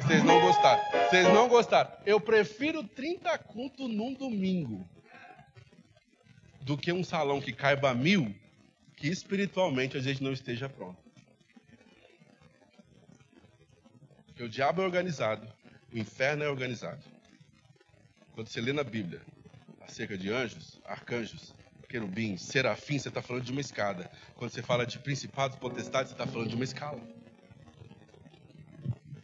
[0.00, 0.82] Vocês não gostaram?
[1.08, 1.92] Vocês não gostaram.
[2.04, 4.88] Eu prefiro 30 cultos num domingo
[6.60, 8.34] do que um salão que caiba mil,
[8.96, 11.00] que espiritualmente a gente não esteja pronto.
[14.26, 15.46] Porque o diabo é organizado,
[15.92, 17.02] o inferno é organizado.
[18.32, 19.20] Quando você lê na Bíblia
[19.82, 21.54] acerca de anjos, arcanjos,
[21.88, 24.10] querubins, serafins, você está falando de uma escada.
[24.34, 27.21] Quando você fala de principados, potestades, você está falando de uma escala.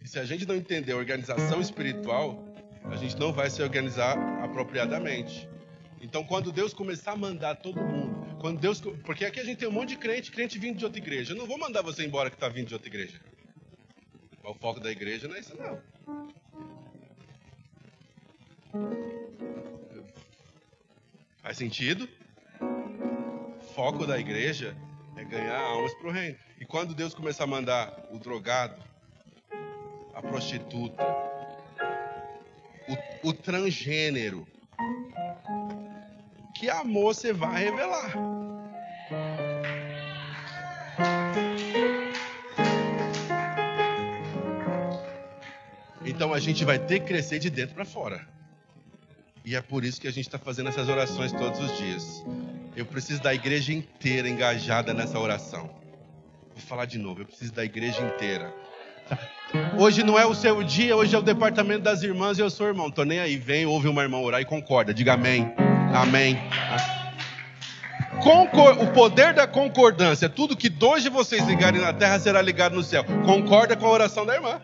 [0.08, 2.42] Se a gente não entender a organização espiritual,
[2.84, 5.46] a gente não vai se organizar apropriadamente.
[6.00, 9.68] Então, quando Deus começar a mandar todo mundo, quando Deus, porque aqui a gente tem
[9.68, 11.34] um monte de crente, crente vindo de outra igreja.
[11.34, 13.20] Eu não vou mandar você embora que está vindo de outra igreja.
[14.42, 15.78] O foco da igreja não é isso não.
[21.42, 22.08] Faz sentido?
[23.74, 24.74] foco da igreja
[25.16, 26.38] é ganhar almas para o reino.
[26.58, 28.87] E quando Deus começar a mandar o drogado,
[30.18, 31.04] a prostituta,
[33.22, 34.44] o, o transgênero,
[36.56, 38.12] que amor você vai revelar?
[46.04, 48.26] Então a gente vai ter que crescer de dentro para fora.
[49.44, 52.24] E é por isso que a gente está fazendo essas orações todos os dias.
[52.74, 55.70] Eu preciso da igreja inteira engajada nessa oração.
[56.50, 58.52] Vou falar de novo, eu preciso da igreja inteira.
[59.78, 62.66] Hoje não é o seu dia, hoje é o departamento das irmãs e eu sou
[62.66, 62.90] irmão.
[62.90, 64.92] Tô nem aí, vem, ouve uma irmã orar e concorda.
[64.92, 65.50] Diga amém.
[65.94, 66.38] Amém.
[68.22, 72.74] Concor o poder da concordância, tudo que dois de vocês ligarem na terra será ligado
[72.74, 73.04] no céu.
[73.24, 74.60] Concorda com a oração da irmã.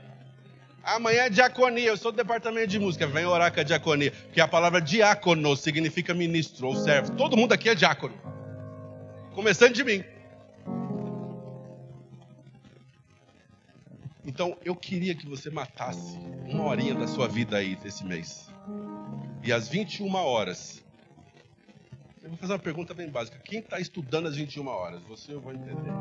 [0.83, 4.13] Amanhã é diaconia, eu sou do departamento de música, vem orar com a diaconia.
[4.27, 7.13] Porque a palavra diácono significa ministro ou servo.
[7.13, 8.15] Todo mundo aqui é diácono.
[9.35, 10.05] Começando de mim.
[14.27, 18.49] Então, eu queria que você matasse uma horinha da sua vida aí esse mês.
[19.43, 20.83] E às 21 horas.
[22.23, 23.39] Eu vou fazer uma pergunta bem básica.
[23.39, 25.03] Quem está estudando às 21 horas?
[25.03, 25.93] Você eu vou entender.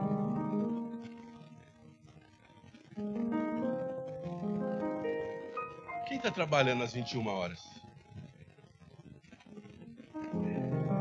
[6.08, 7.60] Quem está trabalhando às 21 horas?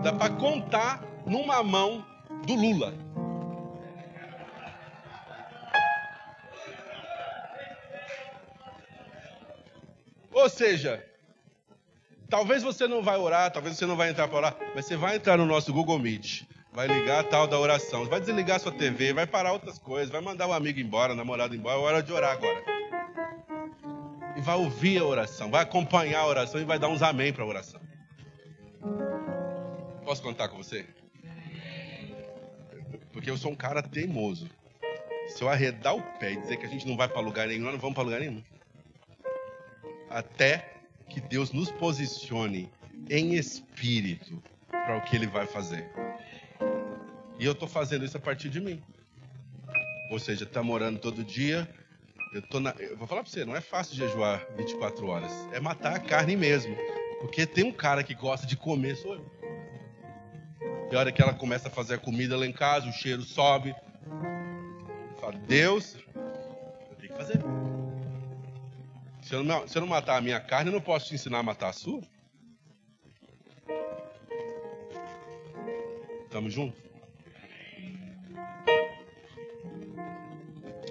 [0.03, 2.05] Dá para contar numa mão
[2.45, 2.93] do Lula.
[10.43, 11.01] Ou seja,
[12.29, 15.15] talvez você não vai orar, talvez você não vai entrar para orar, mas você vai
[15.15, 19.13] entrar no nosso Google Meet, vai ligar a tal da oração, vai desligar sua TV,
[19.13, 22.13] vai parar outras coisas, vai mandar o amigo embora, o namorado embora, é hora de
[22.13, 22.61] orar agora
[24.37, 27.45] e vai ouvir a oração, vai acompanhar a oração e vai dar uns amém para
[27.45, 27.81] a oração.
[30.05, 30.85] Posso contar com você?
[33.13, 34.51] Porque eu sou um cara teimoso.
[35.29, 37.67] Se eu arredar o pé e dizer que a gente não vai para lugar nenhum,
[37.67, 38.43] nós não vamos para lugar nenhum.
[40.13, 40.75] Até
[41.09, 42.71] que Deus nos posicione
[43.09, 45.91] em espírito para o que Ele vai fazer.
[47.39, 48.83] E eu estou fazendo isso a partir de mim.
[50.11, 51.69] Ou seja, está morando todo dia,
[52.33, 55.33] eu, na, eu vou falar para você, não é fácil jejuar 24 horas.
[55.53, 56.75] É matar a carne mesmo.
[57.21, 59.33] Porque tem um cara que gosta de comer, sou eu.
[60.91, 63.23] E a hora que ela começa a fazer a comida lá em casa, o cheiro
[63.23, 63.75] sobe.
[65.21, 65.97] Fala, Deus,
[66.91, 67.39] eu tenho que fazer.
[69.33, 71.39] Se eu, não, se eu não matar a minha carne, eu não posso te ensinar
[71.39, 72.03] a matar a sua.
[76.31, 76.77] Tamo junto?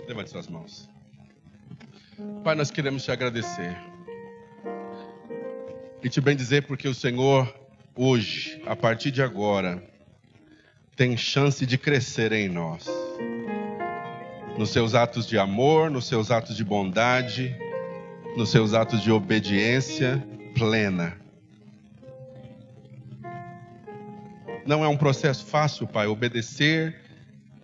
[0.07, 0.89] Levante suas mãos.
[2.43, 3.77] Pai, nós queremos te agradecer.
[6.01, 7.47] E te bem dizer porque o Senhor,
[7.95, 9.87] hoje, a partir de agora,
[10.95, 12.87] tem chance de crescer em nós.
[14.57, 17.55] Nos seus atos de amor, nos seus atos de bondade,
[18.35, 20.23] nos seus atos de obediência
[20.55, 21.17] plena.
[24.65, 26.95] Não é um processo fácil, Pai, obedecer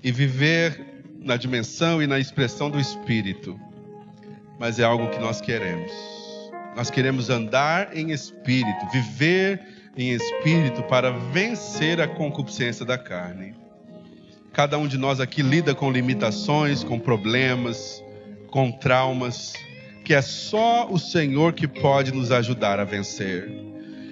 [0.04, 3.60] e viver na dimensão e na expressão do Espírito
[4.60, 5.92] mas é algo que nós queremos.
[6.76, 9.62] Nós queremos andar em espírito, viver
[9.96, 13.56] em espírito para vencer a concupiscência da carne.
[14.54, 18.04] Cada um de nós aqui lida com limitações, com problemas,
[18.52, 19.54] com traumas,
[20.08, 23.52] que é só o Senhor que pode nos ajudar a vencer.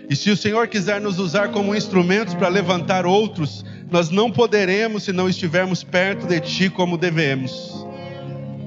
[0.09, 5.03] E se o Senhor quiser nos usar como instrumentos para levantar outros, nós não poderemos
[5.03, 7.73] se não estivermos perto de Ti como devemos.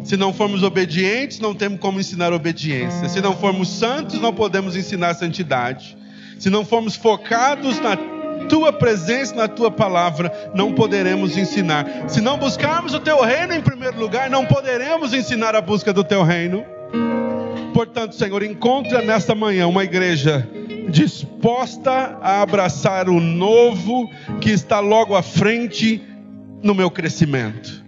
[0.04, 3.10] Se não formos obedientes, não temos como ensinar obediência.
[3.10, 5.98] Se não formos santos, não podemos ensinar santidade.
[6.38, 7.94] Se não formos focados na
[8.48, 12.08] tua presença, na tua palavra, não poderemos ensinar.
[12.08, 16.02] Se não buscarmos o teu reino em primeiro lugar, não poderemos ensinar a busca do
[16.02, 16.77] teu reino.
[17.74, 20.48] Portanto, Senhor, encontra nesta manhã uma igreja
[20.88, 24.08] disposta a abraçar o novo
[24.40, 26.02] que está logo à frente
[26.62, 27.87] no meu crescimento.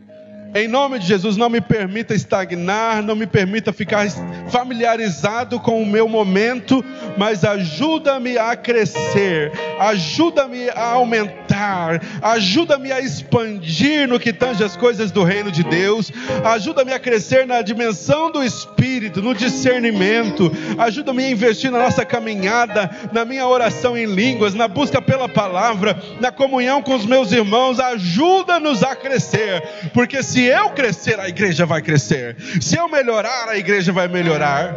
[0.52, 4.10] Em nome de Jesus, não me permita estagnar, não me permita ficar
[4.48, 6.84] familiarizado com o meu momento,
[7.16, 15.12] mas ajuda-me a crescer, ajuda-me a aumentar, ajuda-me a expandir no que tange as coisas
[15.12, 16.10] do reino de Deus,
[16.44, 22.90] ajuda-me a crescer na dimensão do Espírito, no discernimento, ajuda-me a investir na nossa caminhada,
[23.12, 27.78] na minha oração em línguas, na busca pela palavra, na comunhão com os meus irmãos,
[27.78, 29.62] ajuda-nos a crescer,
[29.94, 32.34] porque se se eu crescer, a igreja vai crescer.
[32.62, 34.74] Se eu melhorar, a igreja vai melhorar.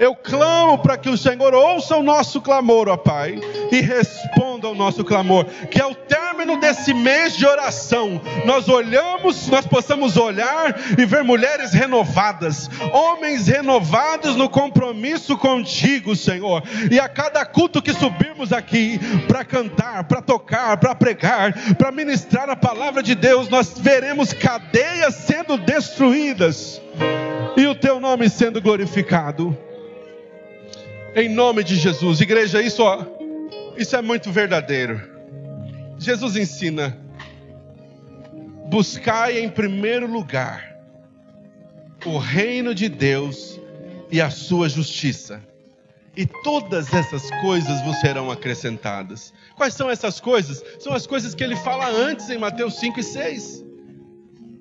[0.00, 3.38] Eu clamo para que o Senhor ouça o nosso clamor, ó Pai,
[3.70, 5.44] e responda ao nosso clamor.
[5.70, 11.74] Que ao término desse mês de oração, nós olhamos, nós possamos olhar e ver mulheres
[11.74, 16.62] renovadas, homens renovados no compromisso contigo, Senhor.
[16.90, 18.98] E a cada culto que subirmos aqui
[19.28, 25.14] para cantar, para tocar, para pregar, para ministrar a palavra de Deus, nós veremos cadeias
[25.14, 26.80] sendo destruídas
[27.54, 29.54] e o teu nome sendo glorificado.
[31.14, 33.04] Em nome de Jesus, igreja, isso, ó,
[33.76, 35.00] isso é muito verdadeiro.
[35.98, 36.96] Jesus ensina:
[38.66, 40.76] buscai em primeiro lugar
[42.06, 43.60] o reino de Deus
[44.10, 45.42] e a sua justiça,
[46.16, 49.32] e todas essas coisas vos serão acrescentadas.
[49.56, 50.62] Quais são essas coisas?
[50.78, 53.69] São as coisas que ele fala antes em Mateus 5 e 6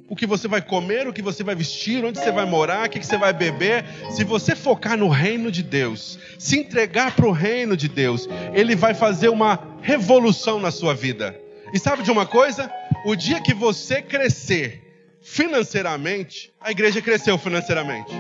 [0.10, 2.89] o que você vai comer, o que você vai vestir, onde você vai morar, o
[2.89, 3.86] que você vai beber.
[4.10, 8.76] Se você focar no reino de Deus, se entregar para o reino de Deus, Ele
[8.76, 11.39] vai fazer uma revolução na sua vida.
[11.72, 12.72] E sabe de uma coisa?
[13.05, 14.82] O dia que você crescer
[15.22, 18.12] financeiramente, a igreja cresceu financeiramente.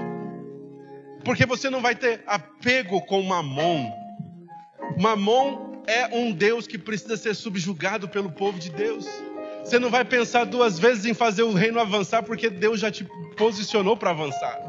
[1.25, 3.91] Porque você não vai ter apego com mamon.
[4.95, 9.07] Mamon é um Deus que precisa ser subjugado pelo povo de Deus.
[9.69, 13.07] Você não vai pensar duas vezes em fazer o reino avançar, porque Deus já te
[13.37, 14.59] posicionou para avançar.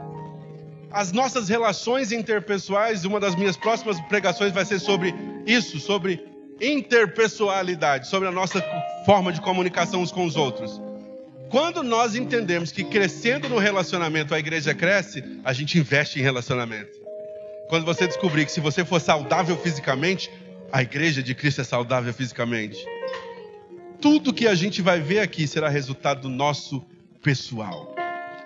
[0.91, 5.15] As nossas relações interpessoais, uma das minhas próximas pregações vai ser sobre
[5.47, 6.23] isso, sobre
[6.61, 8.63] interpessoalidade, sobre a nossa
[9.07, 10.79] forma de comunicação uns com os outros.
[11.49, 16.93] Quando nós entendemos que crescendo no relacionamento a igreja cresce, a gente investe em relacionamento.
[17.71, 20.31] Quando você descobrir que se você for saudável fisicamente,
[20.71, 22.87] a igreja de Cristo é saudável fisicamente
[24.01, 26.83] tudo que a gente vai ver aqui será resultado do nosso
[27.23, 27.95] pessoal.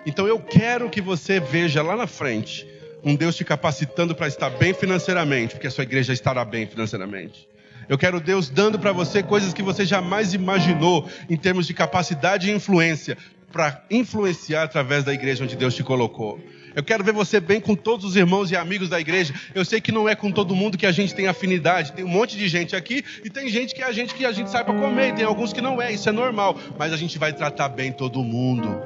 [0.05, 2.67] Então eu quero que você veja lá na frente
[3.03, 7.47] um Deus te capacitando para estar bem financeiramente, porque a sua igreja estará bem financeiramente.
[7.87, 12.49] Eu quero Deus dando para você coisas que você jamais imaginou em termos de capacidade
[12.49, 13.15] e influência
[13.51, 16.39] para influenciar através da igreja onde Deus te colocou.
[16.75, 19.33] Eu quero ver você bem com todos os irmãos e amigos da igreja.
[19.53, 21.93] Eu sei que não é com todo mundo que a gente tem afinidade.
[21.93, 24.33] Tem um monte de gente aqui e tem gente que é a gente que a
[24.33, 25.09] gente sai para comer.
[25.09, 25.93] E tem alguns que não é.
[25.93, 26.59] Isso é normal.
[26.77, 28.77] Mas a gente vai tratar bem todo mundo.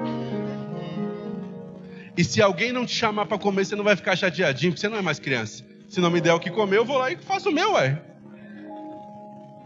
[2.15, 4.89] E se alguém não te chamar para comer, você não vai ficar chateadinho, porque você
[4.89, 5.65] não é mais criança.
[5.87, 7.99] Se não me der o que comer, eu vou lá e faço o meu, ué.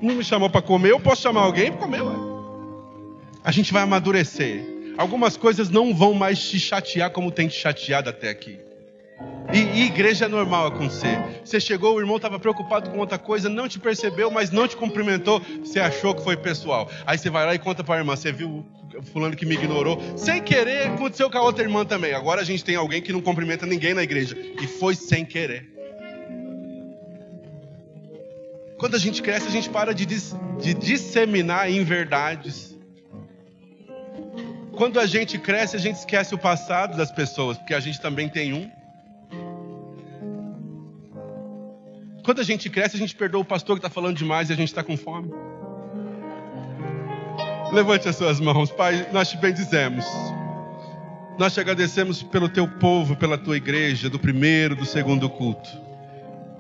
[0.01, 2.15] Não me chamou para comer, eu posso chamar alguém para comer, ué.
[3.43, 4.72] A gente vai amadurecer.
[4.97, 8.59] Algumas coisas não vão mais te chatear como tem te chateado até aqui.
[9.53, 11.17] E, e igreja é normal acontecer.
[11.43, 14.75] Você chegou, o irmão estava preocupado com outra coisa, não te percebeu, mas não te
[14.75, 15.41] cumprimentou.
[15.63, 16.89] Você achou que foi pessoal.
[17.05, 18.65] Aí você vai lá e conta para a irmã: você viu
[19.11, 19.99] fulano que me ignorou?
[20.17, 22.13] Sem querer, aconteceu com a outra irmã também.
[22.13, 24.35] Agora a gente tem alguém que não cumprimenta ninguém na igreja.
[24.61, 25.71] E foi sem querer.
[28.77, 32.72] Quando a gente cresce, a gente para de, dis, de disseminar inverdades
[34.75, 38.27] quando a gente cresce, a gente esquece o passado das pessoas, porque a gente também
[38.27, 38.71] tem um.
[42.23, 44.55] Quando a gente cresce, a gente perdoa o pastor que está falando demais e a
[44.55, 45.31] gente está com fome.
[47.71, 50.05] Levante as suas mãos, Pai, nós te bendizemos.
[51.37, 55.69] Nós te agradecemos pelo teu povo, pela tua igreja, do primeiro, do segundo culto.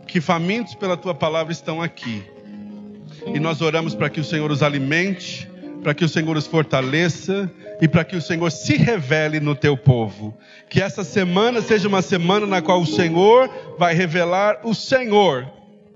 [0.07, 2.23] Que famintos pela tua palavra estão aqui.
[3.27, 5.47] E nós oramos para que o Senhor os alimente,
[5.83, 9.75] para que o Senhor os fortaleça e para que o Senhor se revele no teu
[9.75, 10.35] povo.
[10.69, 15.45] Que essa semana seja uma semana na qual o Senhor vai revelar o Senhor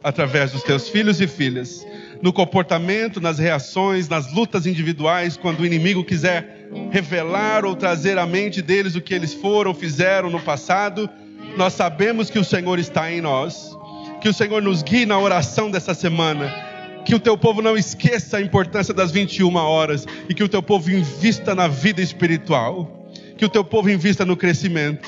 [0.03, 1.85] através dos teus filhos e filhas,
[2.21, 8.25] no comportamento, nas reações, nas lutas individuais, quando o inimigo quiser revelar ou trazer à
[8.25, 11.09] mente deles o que eles foram, fizeram no passado,
[11.57, 13.75] nós sabemos que o Senhor está em nós.
[14.21, 16.66] Que o Senhor nos guie na oração dessa semana
[17.07, 20.61] que o teu povo não esqueça a importância das 21 horas e que o teu
[20.61, 25.07] povo invista na vida espiritual, que o teu povo invista no crescimento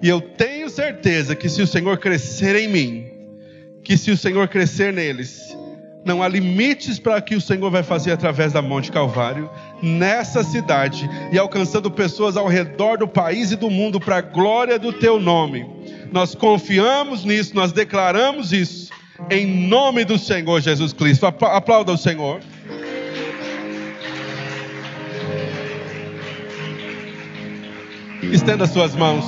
[0.00, 3.06] E eu tenho certeza que se o Senhor crescer em mim,
[3.82, 5.40] que se o Senhor crescer neles,
[6.04, 9.50] não há limites para o que o Senhor vai fazer através da Monte Calvário,
[9.82, 14.78] nessa cidade e alcançando pessoas ao redor do país e do mundo para a glória
[14.78, 15.68] do teu nome.
[16.12, 18.90] Nós confiamos nisso, nós declaramos isso,
[19.28, 21.26] em nome do Senhor Jesus Cristo.
[21.26, 22.40] Aplauda o Senhor.
[28.22, 29.24] Estenda suas mãos.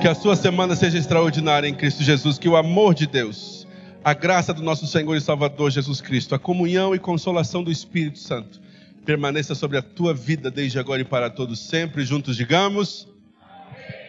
[0.00, 2.38] Que a sua semana seja extraordinária em Cristo Jesus.
[2.38, 3.66] Que o amor de Deus,
[4.04, 8.18] a graça do nosso Senhor e Salvador Jesus Cristo, a comunhão e consolação do Espírito
[8.18, 8.60] Santo
[9.04, 12.04] permaneça sobre a tua vida desde agora e para todos sempre.
[12.04, 13.08] Juntos digamos: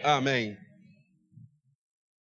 [0.02, 0.52] Amém.
[0.52, 0.63] Amém.